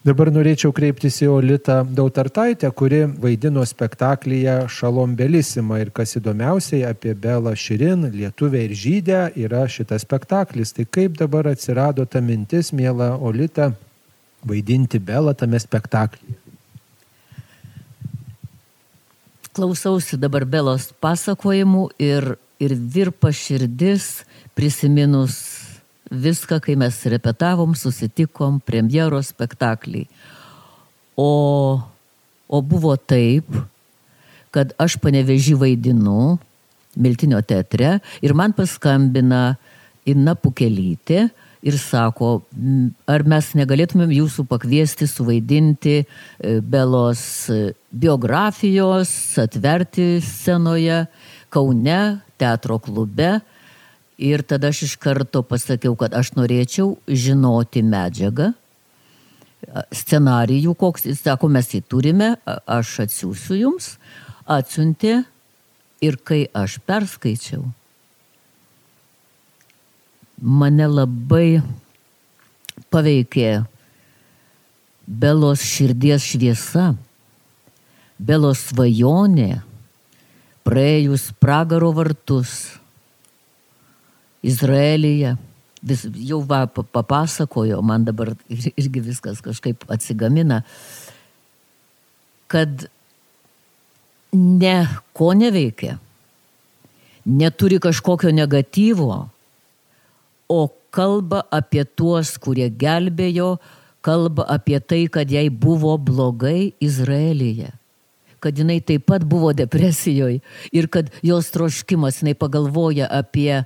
Dabar 0.04 0.28
norėčiau 0.36 0.74
kreiptis 0.76 1.22
į 1.24 1.30
Olitą 1.32 1.78
Dautartaitę, 1.88 2.68
kuri 2.76 3.06
vaidino 3.24 3.62
spektaklyje 3.64 4.66
Šalom 4.68 5.14
Belisima 5.16 5.78
ir 5.80 5.94
kas 5.96 6.18
įdomiausiai 6.20 6.82
apie 6.90 7.14
Belą 7.16 7.54
Širin, 7.56 8.10
lietuvę 8.12 8.66
ir 8.66 8.74
žydę 8.76 9.22
yra 9.40 9.62
šitas 9.72 10.04
spektaklis. 10.04 10.76
Tai 10.76 10.84
kaip 10.92 11.16
dabar 11.22 11.48
atsirado 11.54 12.04
ta 12.04 12.20
mintis, 12.20 12.74
mėla 12.76 13.14
Olita, 13.16 13.70
vaidinti 14.44 15.00
Belą 15.00 15.32
tame 15.40 15.64
spektaklyje? 15.64 16.36
Klausausi 19.56 20.20
dabar 20.20 20.44
Belos 20.44 20.92
pasakojimų 21.00 21.94
ir, 22.04 22.34
ir 22.60 22.76
virpa 22.76 23.32
širdis 23.32 24.26
prisiminus 24.52 25.63
viską, 26.14 26.60
kai 26.64 26.76
mes 26.80 26.98
repetavom, 27.10 27.74
susitikom 27.78 28.60
premjeros 28.64 29.32
spektaklį. 29.34 30.06
O, 31.18 31.82
o 32.48 32.62
buvo 32.62 32.96
taip, 32.98 33.50
kad 34.54 34.74
aš 34.82 34.98
panevežį 35.02 35.58
vaidinu 35.62 36.36
Miltinio 36.94 37.40
teatre 37.42 37.98
ir 38.22 38.36
man 38.38 38.54
paskambina 38.54 39.56
Inna 40.06 40.36
Pukelytė 40.38 41.24
ir 41.64 41.78
sako, 41.80 42.44
ar 43.08 43.24
mes 43.26 43.48
negalėtumėm 43.58 44.12
jūsų 44.14 44.46
pakviesti 44.50 45.08
suvaidinti 45.08 45.96
e, 46.04 46.06
Belos 46.60 47.24
e, 47.50 47.72
biografijos, 47.90 49.14
atverti 49.42 50.18
scenoje 50.22 51.06
Kaune, 51.54 52.02
teatro 52.38 52.78
klube 52.84 53.38
Ir 54.18 54.44
tada 54.46 54.70
aš 54.70 54.84
iš 54.88 54.96
karto 55.02 55.42
pasakiau, 55.46 55.96
kad 55.98 56.14
aš 56.14 56.36
norėčiau 56.38 56.98
žinoti 57.08 57.82
medžiagą, 57.86 58.52
scenarijų, 59.96 60.76
koks 60.78 61.08
jis 61.08 61.22
sako, 61.24 61.50
mes 61.50 61.70
jį 61.74 61.82
turime, 61.90 62.34
aš 62.46 63.00
atsiųsiu 63.08 63.58
jums, 63.58 63.94
atsiuntė 64.46 65.24
ir 66.04 66.20
kai 66.28 66.44
aš 66.54 66.78
perskaičiau, 66.86 67.64
mane 70.44 70.90
labai 70.90 71.62
paveikė 72.94 73.64
Belos 75.04 75.64
širdies 75.68 76.24
šviesa, 76.24 76.94
Belos 78.24 78.70
svajonė, 78.70 79.64
praėjus 80.64 81.32
pragaro 81.44 81.90
vartus 81.96 82.54
Izraelyje. 84.44 85.36
Vis, 85.84 86.06
jau 86.24 86.40
va, 86.48 86.64
papasakojo, 86.68 87.82
man 87.84 88.06
dabar 88.08 88.32
irgi 88.48 89.02
viskas 89.04 89.42
kažkaip 89.44 89.84
atsigamina, 89.92 90.62
kad 92.48 92.86
ne 94.32 94.78
ko 95.12 95.34
neveikia, 95.36 95.98
neturi 97.28 97.82
kažkokio 97.84 98.32
negatyvo, 98.32 99.18
o 100.48 100.60
kalba 100.94 101.44
apie 101.52 101.84
tuos, 101.84 102.38
kurie 102.40 102.70
gelbėjo, 102.70 103.58
kalba 104.04 104.48
apie 104.56 104.80
tai, 104.80 105.06
kad 105.12 105.32
jai 105.32 105.50
buvo 105.50 105.98
blogai 106.00 106.74
Izraelyje 106.84 107.74
kad 108.44 108.58
jinai 108.60 108.82
taip 108.84 109.06
pat 109.08 109.24
buvo 109.24 109.54
depresijoje 109.56 110.42
ir 110.76 110.88
kad 110.92 111.08
jos 111.24 111.48
troškimas, 111.56 112.20
jinai 112.20 112.36
pagalvoja 112.36 113.08
apie 113.08 113.64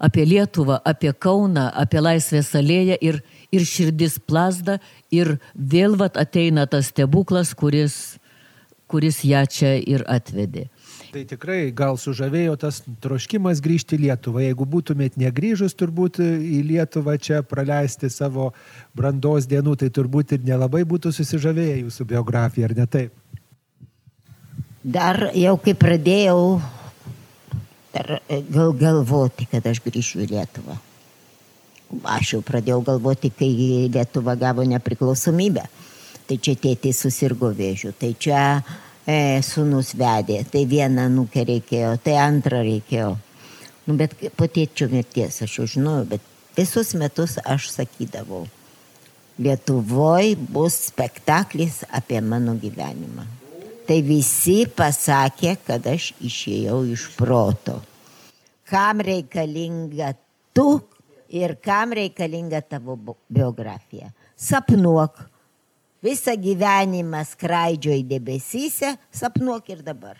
apie 0.00 0.24
Lietuvą, 0.24 0.80
apie 0.84 1.12
Kauną, 1.12 1.68
apie 1.76 2.00
Laisvės 2.00 2.54
alėją 2.56 2.96
ir, 3.04 3.20
ir 3.52 3.66
širdis 3.68 4.18
plasda 4.18 4.78
ir 5.12 5.36
vėl 5.54 5.98
vat 6.00 6.16
ateina 6.20 6.66
tas 6.66 6.88
stebuklas, 6.90 7.52
kuris, 7.54 8.16
kuris 8.90 9.20
ją 9.28 9.44
čia 9.46 9.76
ir 9.78 10.06
atvedė. 10.08 10.70
Tai 11.10 11.24
tikrai 11.26 11.72
gal 11.74 11.96
sužavėjo 11.98 12.54
tas 12.62 12.84
troškimas 13.02 13.58
grįžti 13.62 13.96
į 13.98 14.04
Lietuvą. 14.04 14.44
Jeigu 14.44 14.66
būtumėt 14.70 15.16
negryžus 15.18 15.74
turbūt 15.74 16.20
į 16.22 16.60
Lietuvą 16.68 17.16
čia 17.18 17.42
praleisti 17.42 18.06
savo 18.14 18.52
brandos 18.94 19.48
dienų, 19.50 19.74
tai 19.82 19.90
turbūt 19.90 20.36
ir 20.36 20.44
nelabai 20.46 20.84
būtų 20.86 21.10
susižavėję 21.16 21.80
jūsų 21.82 22.06
biografija, 22.14 22.70
ar 22.70 22.76
ne 22.78 22.86
taip? 22.86 23.16
Dar 24.80 25.26
jau 25.36 25.58
kai 25.60 25.74
pradėjau 25.76 26.60
dar 27.92 28.22
e, 28.28 28.42
gal 28.48 28.72
galvoti, 28.76 29.46
kad 29.50 29.66
aš 29.66 29.82
grįšiu 29.84 30.24
į 30.24 30.30
Lietuvą. 30.34 30.76
Aš 32.06 32.34
jau 32.36 32.42
pradėjau 32.46 32.84
galvoti, 32.86 33.32
kai 33.34 33.50
Lietuva 33.90 34.36
gavo 34.38 34.64
nepriklausomybę. 34.68 35.64
Tai 36.28 36.36
čia 36.38 36.54
tėtė 36.54 36.92
susirgo 36.94 37.50
vėžių, 37.50 37.90
tai 37.98 38.12
čia 38.14 38.42
e, 39.02 39.40
sunus 39.42 39.96
vedė, 39.98 40.44
tai 40.46 40.62
vieną 40.70 41.08
nukę 41.10 41.42
reikėjo, 41.48 41.96
tai 42.04 42.14
antrą 42.22 42.62
reikėjo. 42.62 43.10
Nu, 43.88 43.96
bet 43.98 44.14
po 44.38 44.46
tėčio 44.46 44.86
mirties 44.92 45.40
aš 45.42 45.58
jau 45.58 45.66
žinojau, 45.74 46.06
bet 46.12 46.30
visus 46.54 46.94
metus 46.94 47.40
aš 47.42 47.72
sakydavau, 47.74 48.46
Lietuvoje 49.40 50.36
bus 50.52 50.74
spektaklis 50.90 51.80
apie 51.96 52.20
mano 52.20 52.52
gyvenimą 52.60 53.39
tai 53.88 54.00
visi 54.06 54.64
pasakė, 54.76 55.56
kad 55.66 55.86
aš 55.90 56.10
išėjau 56.24 56.82
iš 56.92 57.08
proto. 57.18 57.80
Kam 58.70 59.02
reikalinga 59.02 60.12
tu 60.54 60.80
ir 61.30 61.56
kam 61.62 61.94
reikalinga 61.96 62.62
tavo 62.62 62.96
biografija. 63.28 64.10
Sapnuok. 64.36 65.26
Visą 66.00 66.32
gyvenimą 66.40 67.20
skraidžioji 67.28 68.06
debesyse, 68.08 68.94
sapnuok 69.12 69.68
ir 69.74 69.82
dabar. 69.84 70.16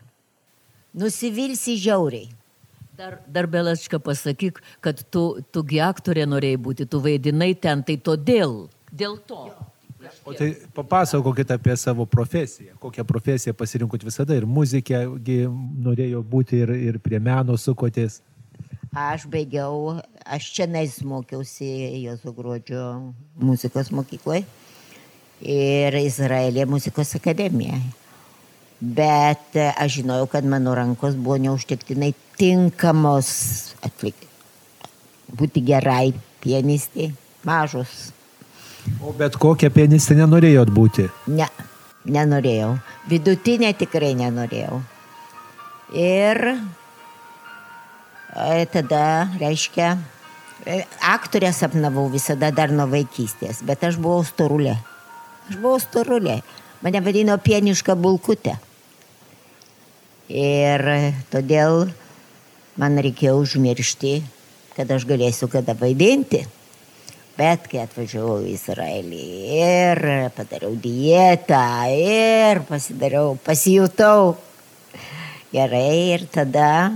Nusivilsi 0.92 1.78
žiauriai. 1.80 2.28
Dar, 3.00 3.16
dar 3.24 3.46
Belačka 3.48 3.96
pasakyk, 3.96 4.60
kad 4.84 5.00
tu, 5.08 5.40
tugi 5.54 5.80
aktorė 5.80 6.26
norėjai 6.28 6.58
būti, 6.60 6.84
tu 6.84 7.00
vaidinai 7.00 7.54
ten, 7.56 7.80
tai 7.80 7.96
todėl, 7.96 8.66
dėl 8.92 9.16
to. 9.24 9.46
Jo. 9.48 9.70
O 10.24 10.34
tai 10.34 10.54
papasakokit 10.74 11.50
apie 11.50 11.76
savo 11.76 12.06
profesiją. 12.06 12.74
Kokią 12.80 13.04
profesiją 13.04 13.54
pasirinkot 13.54 14.04
visada 14.04 14.36
ir 14.36 14.46
muzikė 14.46 15.04
norėjo 15.86 16.22
būti 16.26 16.60
ir, 16.64 16.74
ir 16.90 16.98
prie 17.02 17.20
meno 17.22 17.56
sukotės. 17.58 18.20
Aš 18.90 19.28
baigiau, 19.30 20.00
aš 20.26 20.50
čia 20.56 20.66
mokiausi 21.06 22.02
Jozo 22.02 22.32
Gruodžio 22.34 23.14
muzikos 23.38 23.92
mokykloje 23.94 24.42
ir 25.40 25.94
Izraelė 25.94 26.66
muzikos 26.66 27.14
akademijoje. 27.14 27.80
Bet 28.80 29.56
aš 29.60 30.00
žinojau, 30.00 30.26
kad 30.26 30.44
mano 30.44 30.74
rankos 30.74 31.14
buvo 31.14 31.36
neužtektinai 31.36 32.14
tinkamos 32.40 33.74
atlikti, 33.84 34.26
būti 35.36 35.60
gerai 35.60 36.14
pianistė, 36.40 37.10
mažos 37.44 38.12
O 39.04 39.12
bet 39.16 39.36
kokią 39.40 39.70
pianistę 39.74 40.14
nenorėjot 40.18 40.70
būti? 40.72 41.08
Ne, 41.32 41.48
nenorėjau. 42.04 42.74
Vidutinė 43.10 43.72
tikrai 43.78 44.14
nenorėjau. 44.18 44.80
Ir 45.96 46.40
e, 46.50 46.56
tada, 48.72 49.28
reiškia, 49.40 49.98
e, 50.64 50.84
aktorę 51.10 51.52
sapnavau 51.56 52.06
visada 52.12 52.52
dar 52.54 52.70
nuo 52.70 52.86
vaikystės, 52.90 53.64
bet 53.66 53.84
aš 53.88 53.98
buvau 54.00 54.22
storulė. 54.24 54.76
Aš 55.48 55.58
buvau 55.58 55.80
storulė. 55.82 56.40
Mane 56.80 57.00
vadino 57.04 57.36
pienišką 57.36 57.96
bulkutę. 57.98 58.54
Ir 60.30 60.80
todėl 61.32 61.90
man 62.78 63.00
reikėjo 63.02 63.34
užmiršti, 63.42 64.14
kad 64.76 64.90
aš 64.94 65.04
galėsiu 65.10 65.50
kada 65.50 65.74
vaidinti. 65.74 66.46
Bet 67.40 67.70
kai 67.72 67.78
atvažiavau 67.86 68.42
į 68.44 68.50
Izraelį 68.52 69.26
ir 69.56 70.00
padariau 70.36 70.74
dietą 70.76 71.62
ir 71.88 72.60
pasidariau, 72.68 73.38
pasijutau 73.46 74.34
gerai 75.54 76.18
ir 76.18 76.26
tada 76.28 76.92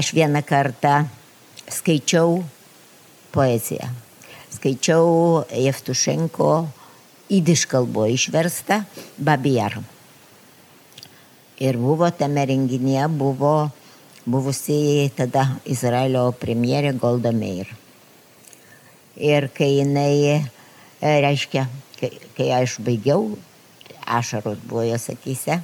aš 0.00 0.14
vieną 0.16 0.40
kartą 0.48 0.94
skaičiau 1.68 2.40
poeziją. 3.36 3.90
skaičiau 4.54 5.44
Jeftušenko 5.52 6.50
įdiš 7.28 7.66
kalbo 7.68 8.08
išversta 8.08 8.84
Babijar. 9.18 9.76
Ir 11.60 11.76
buvo 11.76 12.08
tame 12.16 12.48
renginėje, 12.48 13.08
buvo 13.12 13.54
buvusi 14.24 15.10
tada 15.16 15.50
Izraelio 15.68 16.30
premjerė 16.32 16.96
Golda 16.96 17.32
Meir. 17.32 17.83
Ir 19.16 19.48
kai 19.54 19.76
jinai, 19.78 20.42
e, 20.98 21.10
reiškia, 21.22 21.68
kai, 22.00 22.10
kai 22.36 22.48
aš 22.56 22.80
baigiau, 22.82 23.36
ašaros 24.06 24.58
buvo 24.66 24.82
jos 24.82 25.08
akise, 25.12 25.60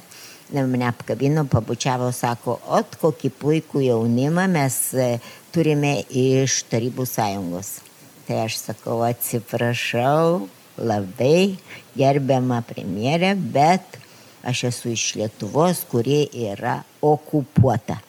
mane 0.53 0.87
apkabino, 0.87 1.45
pabučiavo, 1.51 2.11
sako, 2.15 2.57
ot 2.67 2.95
kokį 3.01 3.31
puikų 3.39 3.83
jaunimą 3.85 4.47
mes 4.51 4.77
e, 4.95 5.07
turime 5.51 6.01
iš 6.07 6.63
Tarybų 6.71 7.07
sąjungos. 7.07 7.79
Tai 8.27 8.43
aš 8.45 8.59
sakau, 8.61 9.01
atsiprašau, 9.03 10.47
labai 10.79 11.57
gerbiama 11.97 12.61
premjerė, 12.67 13.33
bet 13.35 13.99
aš 14.47 14.63
esu 14.71 14.93
iš 14.95 15.09
Lietuvos, 15.19 15.83
kuri 15.91 16.23
yra 16.51 16.81
okupuota. 17.01 17.99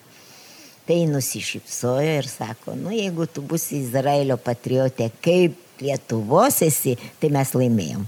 Tai 0.86 0.98
nusišypsojo 1.06 2.16
ir 2.18 2.26
sako, 2.26 2.74
nu 2.74 2.90
jeigu 2.90 3.28
tu 3.30 3.44
būsi 3.46 3.78
Izraelio 3.84 4.34
patriotė, 4.40 5.12
kaip 5.22 5.58
Lietuvos 5.82 6.58
esi, 6.66 6.96
tai 7.22 7.30
mes 7.34 7.54
laimėjom. 7.54 8.02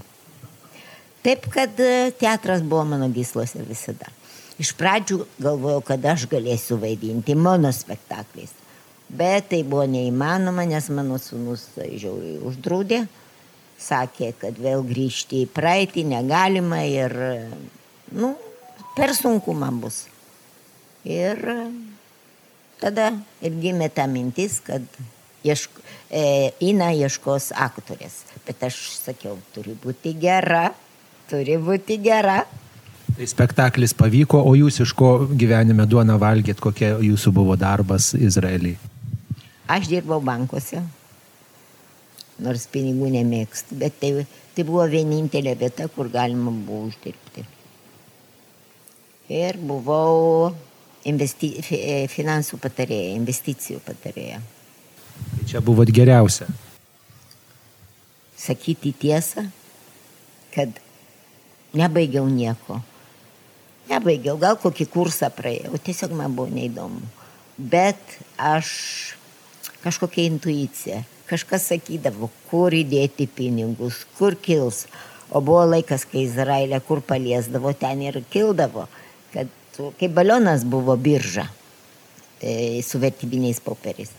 Taip, 1.25 1.47
kad 1.51 1.79
e, 1.81 2.11
teatras 2.19 2.61
buvo 2.61 2.83
mano 2.91 3.07
gyslose 3.11 3.63
visada. 3.65 4.11
Iš 4.61 4.71
pradžių 4.77 5.23
galvojau, 5.41 5.81
kad 5.87 6.03
aš 6.11 6.27
galėsiu 6.31 6.77
vaidinti 6.79 7.35
mano 7.35 7.71
spektakliais. 7.75 8.53
Bet 9.09 9.49
tai 9.51 9.63
buvo 9.65 9.87
neįmanoma, 9.89 10.67
nes 10.69 10.87
mano 10.93 11.17
sunus 11.21 11.65
žiauriai 11.75 12.37
uždraudė. 12.45 13.01
Sakė, 13.81 14.31
kad 14.39 14.59
vėl 14.61 14.85
grįžti 14.87 15.43
į 15.43 15.49
praeitį 15.51 16.05
negalima 16.13 16.83
ir, 16.87 17.15
nu, 18.15 18.31
per 18.95 19.15
sunku 19.17 19.55
man 19.57 19.81
bus. 19.83 20.05
Ir 21.03 21.41
tada 22.81 23.11
ir 23.41 23.55
gimė 23.61 23.89
ta 23.93 24.07
mintis, 24.09 24.59
kad 24.63 24.83
ieško, 25.45 25.83
e, 26.09 26.51
Ina 26.65 26.91
ieškos 26.95 27.51
aktorės. 27.55 28.23
Bet 28.45 28.63
aš 28.67 28.79
sakiau, 28.99 29.37
turi 29.55 29.75
būti 29.81 30.15
gera, 30.21 30.69
turi 31.29 31.57
būti 31.61 31.99
gera. 32.03 32.43
Tai 33.15 33.27
spektaklis 33.29 33.95
pavyko, 33.95 34.41
o 34.43 34.55
jūs 34.57 34.81
iš 34.83 34.91
ko 34.97 35.15
gyvenime 35.29 35.85
duona 35.87 36.17
valgėt, 36.19 36.59
kokia 36.61 36.97
jūsų 36.99 37.31
buvo 37.35 37.55
darbas 37.59 38.11
Izraeliai? 38.17 38.75
Aš 39.71 39.87
dirbau 39.89 40.19
bankuose, 40.21 40.81
nors 42.43 42.67
pinigų 42.69 43.07
nemėgstu, 43.15 43.77
bet 43.81 43.95
tai, 44.01 44.11
tai 44.53 44.65
buvo 44.67 44.83
vienintelė 44.91 45.55
vieta, 45.57 45.87
kur 45.89 46.11
galima 46.13 46.51
buvo 46.51 46.89
uždirbti. 46.91 47.45
Ir 49.33 49.57
buvau 49.57 50.51
investi, 51.05 51.51
finansų 52.11 52.59
patarėja, 52.61 53.15
investicijų 53.19 53.81
patarėja. 53.85 54.41
Tai 55.15 55.47
čia 55.49 55.61
buvot 55.63 55.89
geriausia. 55.93 56.47
Sakyti 58.35 58.91
tiesą, 58.99 59.45
kad 60.55 60.81
nebaigiau 61.77 62.27
nieko. 62.29 62.81
Nebaigiau, 63.89 64.37
gal 64.41 64.57
kokį 64.59 64.87
kursą 64.89 65.29
praėjau, 65.33 65.77
tiesiog 65.85 66.15
man 66.17 66.33
buvo 66.35 66.49
neįdomu. 66.51 67.03
Bet 67.55 68.01
aš 68.41 68.69
kažkokia 69.85 70.25
intuicija, 70.27 71.03
kažkas 71.29 71.69
sakydavo, 71.69 72.31
kur 72.49 72.73
įdėti 72.73 73.29
pinigus, 73.31 74.01
kur 74.17 74.35
kils. 74.35 74.85
O 75.29 75.41
buvo 75.41 75.63
laikas, 75.69 76.03
kai 76.09 76.25
Izraelė 76.25 76.81
kur 76.85 77.01
paliesdavo, 77.05 77.71
ten 77.77 78.01
ir 78.05 78.19
kildavo 78.33 78.87
su, 79.75 79.91
kaip 79.99 80.13
balionas 80.15 80.63
buvo 80.65 80.95
birža 80.95 81.47
e, 82.41 82.81
su 82.83 82.99
vertybiniais 82.99 83.59
popieriais. 83.63 84.11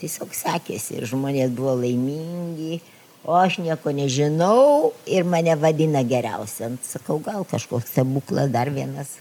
Tiesiog 0.00 0.34
sekėsi 0.34 0.98
ir 0.98 1.08
žmonės 1.08 1.52
buvo 1.54 1.76
laimingi, 1.80 2.80
o 3.24 3.36
aš 3.38 3.60
nieko 3.64 3.92
nežinau 3.94 4.92
ir 5.06 5.24
mane 5.24 5.54
vadina 5.56 6.02
geriausia. 6.04 6.72
Sakau, 6.84 7.20
gal 7.24 7.46
kažkoks 7.48 7.92
stebuklas 7.92 8.50
dar 8.52 8.72
vienas. 8.74 9.18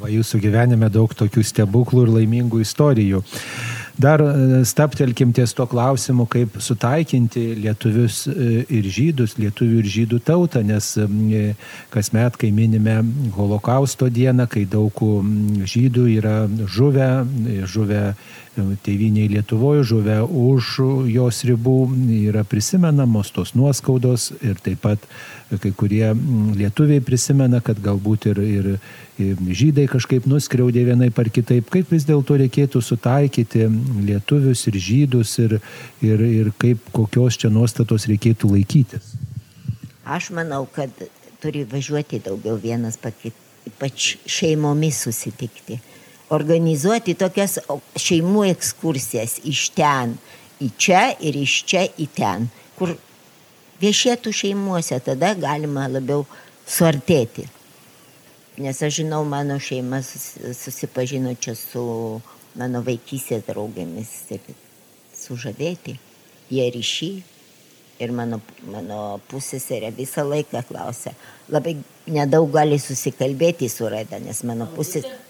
Va, 0.00 0.10
jūsų 0.12 0.40
gyvenime 0.42 0.88
daug 0.92 1.12
tokių 1.16 1.44
stebuklų 1.46 2.06
ir 2.06 2.14
laimingų 2.20 2.62
istorijų. 2.64 3.22
Dar 3.98 4.20
e, 4.20 4.64
staptelkim 4.64 5.32
ties 5.32 5.54
to 5.56 5.64
klausimu, 5.66 6.26
kaip 6.28 6.58
sutaikinti 6.60 7.54
lietuvius 7.62 8.26
e, 8.28 8.64
ir 8.76 8.88
žydus, 8.92 9.38
lietuvių 9.40 9.80
ir 9.80 9.88
žydų 9.94 10.20
tautą, 10.26 10.60
nes 10.66 10.90
e, 11.00 11.44
kasmet, 11.94 12.36
kai 12.36 12.50
minime 12.52 12.98
holokausto 13.36 14.10
dieną, 14.12 14.48
kai 14.52 14.66
daug 14.68 15.00
žydų 15.72 16.10
yra 16.18 16.42
žuvę, 16.68 17.08
žuvę 17.64 18.02
tėviniai 18.84 19.30
Lietuvoje, 19.32 19.84
žuvę 19.84 20.20
už 20.24 20.76
jos 21.12 21.42
ribų, 21.48 21.78
yra 22.28 22.44
prisimenamos 22.48 23.32
tos 23.32 23.52
nuoskaudos 23.56 24.30
ir 24.40 24.60
taip 24.64 24.80
pat 24.84 25.08
kai 25.62 25.70
kurie 25.78 26.08
lietuviai 26.58 27.02
prisimena, 27.04 27.60
kad 27.64 27.78
galbūt 27.82 28.28
ir, 28.32 28.40
ir, 28.42 28.68
ir 29.22 29.42
žydai 29.60 29.86
kažkaip 29.90 30.26
nuskriaudė 30.26 30.86
vienai 30.88 31.10
par 31.14 31.30
kitaip. 31.30 31.68
Kaip 31.72 31.92
vis 31.94 32.06
dėlto 32.08 32.38
reikėtų 32.42 32.82
sutaikyti 32.82 33.68
lietuvius 34.08 34.66
ir 34.70 34.78
žydus 34.88 35.36
ir, 35.44 35.58
ir, 36.02 36.24
ir 36.42 36.52
kaip 36.58 36.90
kokios 36.96 37.38
čia 37.38 37.52
nuostatos 37.54 38.08
reikėtų 38.10 38.50
laikytis? 38.56 39.14
Aš 40.06 40.30
manau, 40.34 40.64
kad 40.70 40.90
turi 41.42 41.66
važiuoti 41.68 42.22
daugiau 42.26 42.58
vienas 42.58 42.98
pakit, 42.98 43.34
ypač 43.66 44.16
šeimomis 44.30 45.04
susitikti 45.06 45.80
organizuoti 46.34 47.14
tokias 47.18 47.58
šeimų 48.00 48.46
ekskursijas 48.50 49.38
iš 49.46 49.68
ten 49.76 50.16
į 50.62 50.70
čia 50.80 51.02
ir 51.20 51.36
iš 51.38 51.60
čia 51.68 51.84
į 51.86 52.08
ten, 52.16 52.48
kur 52.78 52.94
viešėtų 53.80 54.32
šeimuose, 54.32 54.98
tada 55.04 55.34
galima 55.38 55.86
labiau 55.90 56.24
suartėti. 56.66 57.46
Nes 58.62 58.80
aš 58.82 59.02
žinau, 59.02 59.20
mano 59.28 59.58
šeima 59.60 60.00
susipažino 60.02 61.34
čia 61.36 61.52
su 61.58 61.82
mano 62.56 62.80
vaikysės 62.86 63.44
draugėmis 63.48 64.12
ir 64.32 64.46
sužavėti. 65.16 65.98
Jie 66.48 66.70
ryšį 66.72 67.10
ir 68.00 68.12
mano, 68.16 68.40
mano 68.72 69.20
pusėserė 69.28 69.92
visą 69.96 70.24
laiką 70.24 70.64
klausia. 70.68 71.12
Labai 71.52 71.76
nedaug 72.08 72.48
gali 72.54 72.80
susikalbėti 72.80 73.68
su 73.72 73.90
Raida, 73.92 74.20
nes 74.22 74.42
mano 74.48 74.68
pusėserė 74.72 75.26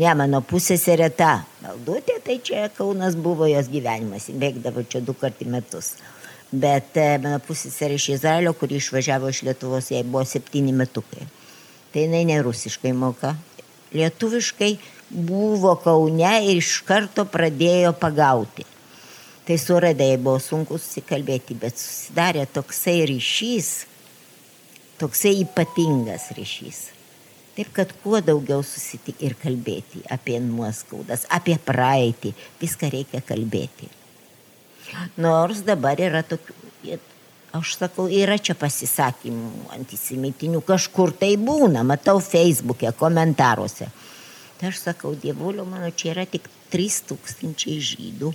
Ne, 0.00 0.08
mano 0.16 0.38
pusėserė 0.46 1.10
ta. 1.12 1.42
Maldutė, 1.60 2.14
tai 2.24 2.38
čia 2.40 2.68
Kaunas 2.72 3.16
buvo 3.20 3.48
jos 3.50 3.66
gyvenimas. 3.68 4.30
Bėgdavo 4.32 4.84
čia 4.88 5.02
du 5.04 5.12
kart 5.18 5.42
į 5.42 5.48
metus. 5.52 5.96
Bet 6.50 6.96
e, 6.98 7.06
mano 7.22 7.38
pusėserė 7.46 7.94
iš 7.94 8.08
Izraelio, 8.16 8.52
kuri 8.58 8.80
išvažiavo 8.80 9.30
iš 9.30 9.44
Lietuvos, 9.46 9.92
jai 9.94 10.02
buvo 10.02 10.24
septyni 10.26 10.74
metukai. 10.74 11.28
Tai 11.92 12.02
jinai 12.06 12.24
ne 12.26 12.40
rusiškai 12.42 12.90
moka. 12.94 13.36
Lietuviškai 13.94 14.72
buvo 15.10 15.76
Kaune 15.82 16.32
ir 16.46 16.58
iš 16.58 16.80
karto 16.86 17.24
pradėjo 17.26 17.92
pagauti. 17.98 18.66
Tai 19.46 19.58
su 19.58 19.78
Radai 19.82 20.16
buvo 20.18 20.38
sunku 20.42 20.78
susikalbėti, 20.78 21.56
bet 21.58 21.78
susidarė 21.78 22.44
toksai 22.50 23.00
ryšys, 23.10 23.70
toksai 24.98 25.36
ypatingas 25.44 26.28
ryšys. 26.36 26.82
Taip 27.56 27.70
kad 27.74 27.94
kuo 28.02 28.20
daugiau 28.22 28.62
susitikti 28.66 29.26
ir 29.26 29.34
kalbėti 29.38 30.02
apie 30.10 30.38
nuoskaudas, 30.42 31.26
apie 31.30 31.58
praeitį, 31.62 32.34
viską 32.62 32.90
reikia 32.94 33.22
kalbėti. 33.26 33.90
Nors 35.20 35.62
dabar 35.66 36.00
yra 36.00 36.22
tokių, 36.26 36.54
aš 37.56 37.74
sakau, 37.80 38.06
yra 38.06 38.38
čia 38.38 38.54
pasisakymų 38.58 39.70
antisemitinių, 39.76 40.62
kažkur 40.66 41.14
tai 41.18 41.34
būna, 41.40 41.82
matau 41.86 42.20
Facebook'e, 42.22 42.92
komentaruose. 42.98 43.90
Tai 44.60 44.70
aš 44.70 44.84
sakau, 44.84 45.14
dievulio 45.18 45.64
mano, 45.66 45.90
čia 45.90 46.12
yra 46.14 46.26
tik 46.28 46.46
3000 46.72 47.78
žydų 47.90 48.32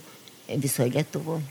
visoje 0.62 0.91
Lietuvoje. 0.97 1.45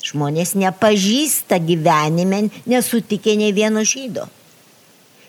Žmonės 0.00 0.54
nepažįsta 0.56 1.58
gyvenime, 1.60 2.46
nesutikė 2.64 3.36
ne 3.36 3.50
vieno 3.52 3.84
žydo 3.84 4.24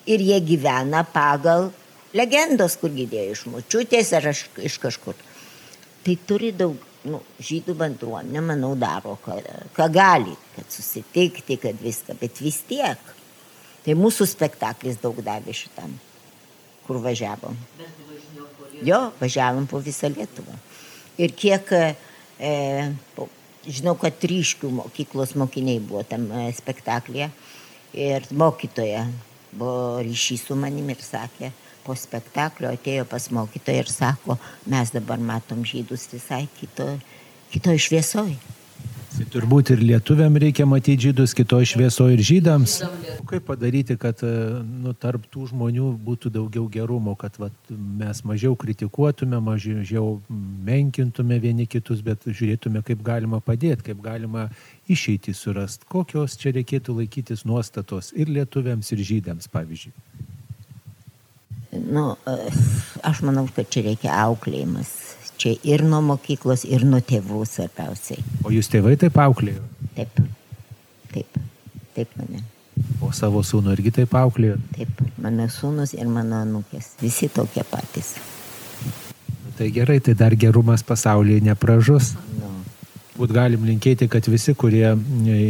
ir 0.06 0.20
jie 0.20 0.40
gyvena 0.42 1.04
pagal 1.06 1.70
legendos, 2.14 2.78
kur 2.80 2.92
girdėjo 2.94 3.36
iš 3.36 3.44
mučiutės 3.52 4.14
ar 4.18 4.32
iš, 4.32 4.46
iš 4.58 4.78
kažkur. 4.82 5.18
Tai 6.02 6.16
turi 6.28 6.52
daug, 6.56 6.80
nu, 7.08 7.22
žydų 7.42 7.76
bendruomenė, 7.78 8.44
manau, 8.46 8.72
daro, 8.80 9.18
ką, 9.24 9.40
ką 9.76 9.88
gali, 9.94 10.36
kad 10.56 10.70
susitikti, 10.74 11.58
kad 11.62 11.82
viską, 11.82 12.18
bet 12.22 12.42
vis 12.44 12.62
tiek. 12.70 13.12
Tai 13.82 13.98
mūsų 13.98 14.28
spektaklis 14.30 15.00
daug 15.02 15.18
davė 15.26 15.56
šitam, 15.58 15.94
kur 16.86 17.02
važiavom. 17.02 17.58
Jo, 18.86 19.08
važiavom 19.20 19.66
po 19.70 19.82
visą 19.82 20.10
Lietuvą. 20.14 20.54
Ir 21.22 21.34
kiek 21.38 21.74
e, 21.74 21.84
po 23.18 23.28
žinau, 23.68 23.96
kad 24.00 24.22
ryškių 24.22 24.70
mokyklos 24.74 25.36
mokiniai 25.38 25.82
buvo 25.84 26.04
tam 26.08 26.28
e, 26.34 26.48
spektaklyje 26.56 27.30
ir 27.94 28.26
mokytoja 28.32 29.06
buvo 29.52 30.00
ryšys 30.06 30.48
su 30.48 30.56
manimi 30.56 30.96
ir 30.96 31.04
sakė, 31.04 31.52
po 31.86 31.96
spektaklio 31.98 32.72
atėjo 32.76 33.06
pas 33.10 33.28
mokytoją 33.34 33.84
ir 33.84 33.92
sako, 33.92 34.38
mes 34.70 34.94
dabar 34.96 35.22
matom 35.22 35.66
žydus 35.68 36.08
visai 36.14 36.46
kito, 36.60 36.88
kito 37.54 37.78
šviesoj. 37.78 38.36
Tai 39.12 39.26
turbūt 39.28 39.74
ir 39.74 39.82
lietuviam 39.84 40.38
reikia 40.40 40.64
matyti 40.66 41.10
žydus 41.10 41.34
kitoje 41.36 41.68
šviesoje 41.74 42.16
ir 42.16 42.22
žydams. 42.24 42.78
Kaip 43.28 43.44
padaryti, 43.50 43.98
kad 44.00 44.22
e, 44.24 44.30
nu, 44.64 44.94
tarp 44.96 45.26
tų 45.34 45.50
žmonių 45.50 45.90
būtų 46.06 46.32
daugiau 46.32 46.64
gerumo, 46.72 47.18
kad 47.20 47.36
vat, 47.42 47.54
mes 47.70 48.24
mažiau 48.28 48.56
kritikuotume, 48.60 49.42
mažiau 49.44 50.14
menkintume 50.68 51.42
vieni 51.44 51.68
kitus, 51.68 52.00
bet 52.06 52.24
žiūrėtume, 52.24 52.84
kaip 52.88 53.04
galima 53.04 53.42
padėti, 53.44 53.92
kaip 53.92 54.00
galima 54.06 54.48
išeiti 54.92 55.36
surasti, 55.36 55.90
kokios 55.92 56.40
čia 56.40 56.56
reikėtų 56.56 56.96
laikytis 57.02 57.44
nuostatos 57.44 58.14
ir 58.16 58.32
lietuviams, 58.32 58.96
ir 58.96 59.04
žydams, 59.12 59.52
pavyzdžiui. 59.52 60.11
Nu, 61.72 62.18
e, 62.28 62.52
aš 63.08 63.24
manau, 63.24 63.46
kad 63.56 63.70
čia 63.72 63.86
reikia 63.88 64.16
auklėjimas 64.26 64.92
čia 65.42 65.56
ir 65.66 65.82
nuo 65.88 66.02
mokyklos, 66.06 66.66
ir 66.70 66.86
nuo 66.86 67.02
tėvų 67.02 67.42
svarbiausiai. 67.50 68.22
O 68.46 68.54
jūs 68.54 68.70
tėvai 68.70 68.94
taip 69.02 69.18
auklėjo? 69.24 69.64
Taip, 69.98 70.22
taip, 71.14 71.40
taip 71.98 72.12
mane. 72.20 72.44
O 73.02 73.10
savo 73.16 73.42
sūnų 73.46 73.74
irgi 73.76 73.94
taip 74.02 74.14
auklėjo? 74.18 74.60
Taip, 74.76 75.02
mano 75.22 75.48
sūnus 75.52 75.96
ir 75.98 76.10
mano 76.12 76.44
anukės, 76.46 76.94
visi 77.02 77.30
tokie 77.34 77.66
patys. 77.68 78.14
Nu, 78.84 79.56
tai 79.58 79.72
gerai, 79.74 79.98
tai 80.04 80.14
dar 80.18 80.38
gerumas 80.38 80.86
pasaulyje 80.86 81.42
nepražus. 81.50 82.14
Nu, 82.38 82.51
Būt 83.12 83.34
galim 83.36 83.66
linkėti, 83.68 84.08
kad 84.08 84.24
visi, 84.32 84.54
kurie 84.56 84.86
e, 84.88 84.98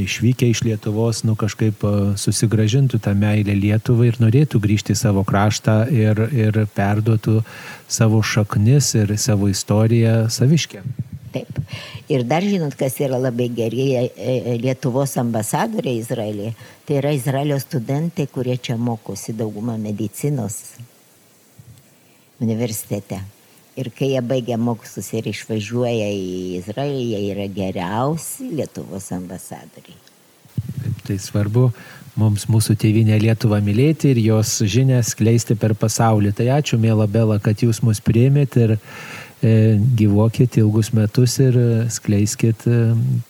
išvykę 0.01 0.47
iš 0.49 0.63
Lietuvos, 0.65 1.19
nu 1.29 1.35
kažkaip 1.37 1.83
e, 1.85 1.91
susigražintų 2.17 2.97
tą 3.05 3.13
meilę 3.13 3.53
Lietuvai 3.53 4.07
ir 4.09 4.17
norėtų 4.23 4.61
grįžti 4.63 4.95
į 4.95 4.97
savo 4.97 5.21
kraštą 5.27 5.75
ir, 5.93 6.23
ir 6.33 6.57
perduotų 6.73 7.43
savo 7.85 8.23
šaknis 8.25 8.95
ir 8.97 9.13
savo 9.21 9.49
istoriją 9.51 10.25
saviškę. 10.33 10.81
taip. 11.31 11.59
Ir 12.09 12.25
dar 12.27 12.43
žinot, 12.43 12.73
kas 12.75 12.97
yra 12.99 13.19
labai 13.21 13.47
geri 13.53 13.85
e, 13.99 14.55
Lietuvos 14.59 15.13
ambasadoriai 15.21 16.01
Izraelėje. 16.01 16.55
Tai 16.87 16.97
yra 16.97 17.13
Izraelio 17.13 17.59
studentai, 17.61 18.25
kurie 18.27 18.57
čia 18.57 18.75
mokosi 18.75 19.37
daugumą 19.37 19.77
medicinos 19.77 20.57
universitete. 22.41 23.21
Ir 23.79 23.87
kai 23.95 24.11
jie 24.11 24.21
baigia 24.25 24.57
mokslus 24.59 25.13
ir 25.15 25.29
išvažiuoja 25.31 26.09
į 26.11 26.31
Izraelį, 26.57 27.03
jie 27.13 27.21
yra 27.31 27.47
geriausi 27.55 28.49
Lietuvos 28.57 29.07
ambasadoriai. 29.15 29.95
Taip, 30.59 30.97
tai 31.07 31.15
svarbu 31.21 31.69
mums 32.19 32.47
mūsų 32.51 32.75
tėvinę 32.81 33.15
Lietuvą 33.21 33.61
mylėti 33.63 34.11
ir 34.11 34.19
jos 34.25 34.57
žinią 34.67 34.99
skleisti 35.07 35.55
per 35.55 35.75
pasaulį. 35.79 36.33
Tai 36.35 36.49
ačiū, 36.57 36.79
mėla 36.81 37.07
Bela, 37.07 37.39
kad 37.39 37.63
jūs 37.63 37.79
mus 37.85 38.03
priemėt 38.03 38.57
ir 38.59 38.75
e, 38.75 39.79
gyvokit 39.99 40.59
ilgus 40.59 40.91
metus 40.97 41.37
ir 41.39 41.57
skleiskit 41.95 42.67
e, 42.67 42.81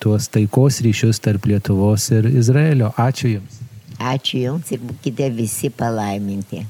tuos 0.01 0.29
taikos 0.33 0.81
ryšius 0.81 1.21
tarp 1.21 1.45
Lietuvos 1.51 2.09
ir 2.17 2.29
Izraelio. 2.33 2.89
Ačiū 2.97 3.35
Jums. 3.37 3.61
Ačiū 4.01 4.41
Jums 4.47 4.73
ir 4.73 4.81
būkite 4.89 5.29
visi 5.37 5.69
palaiminti. 5.69 6.65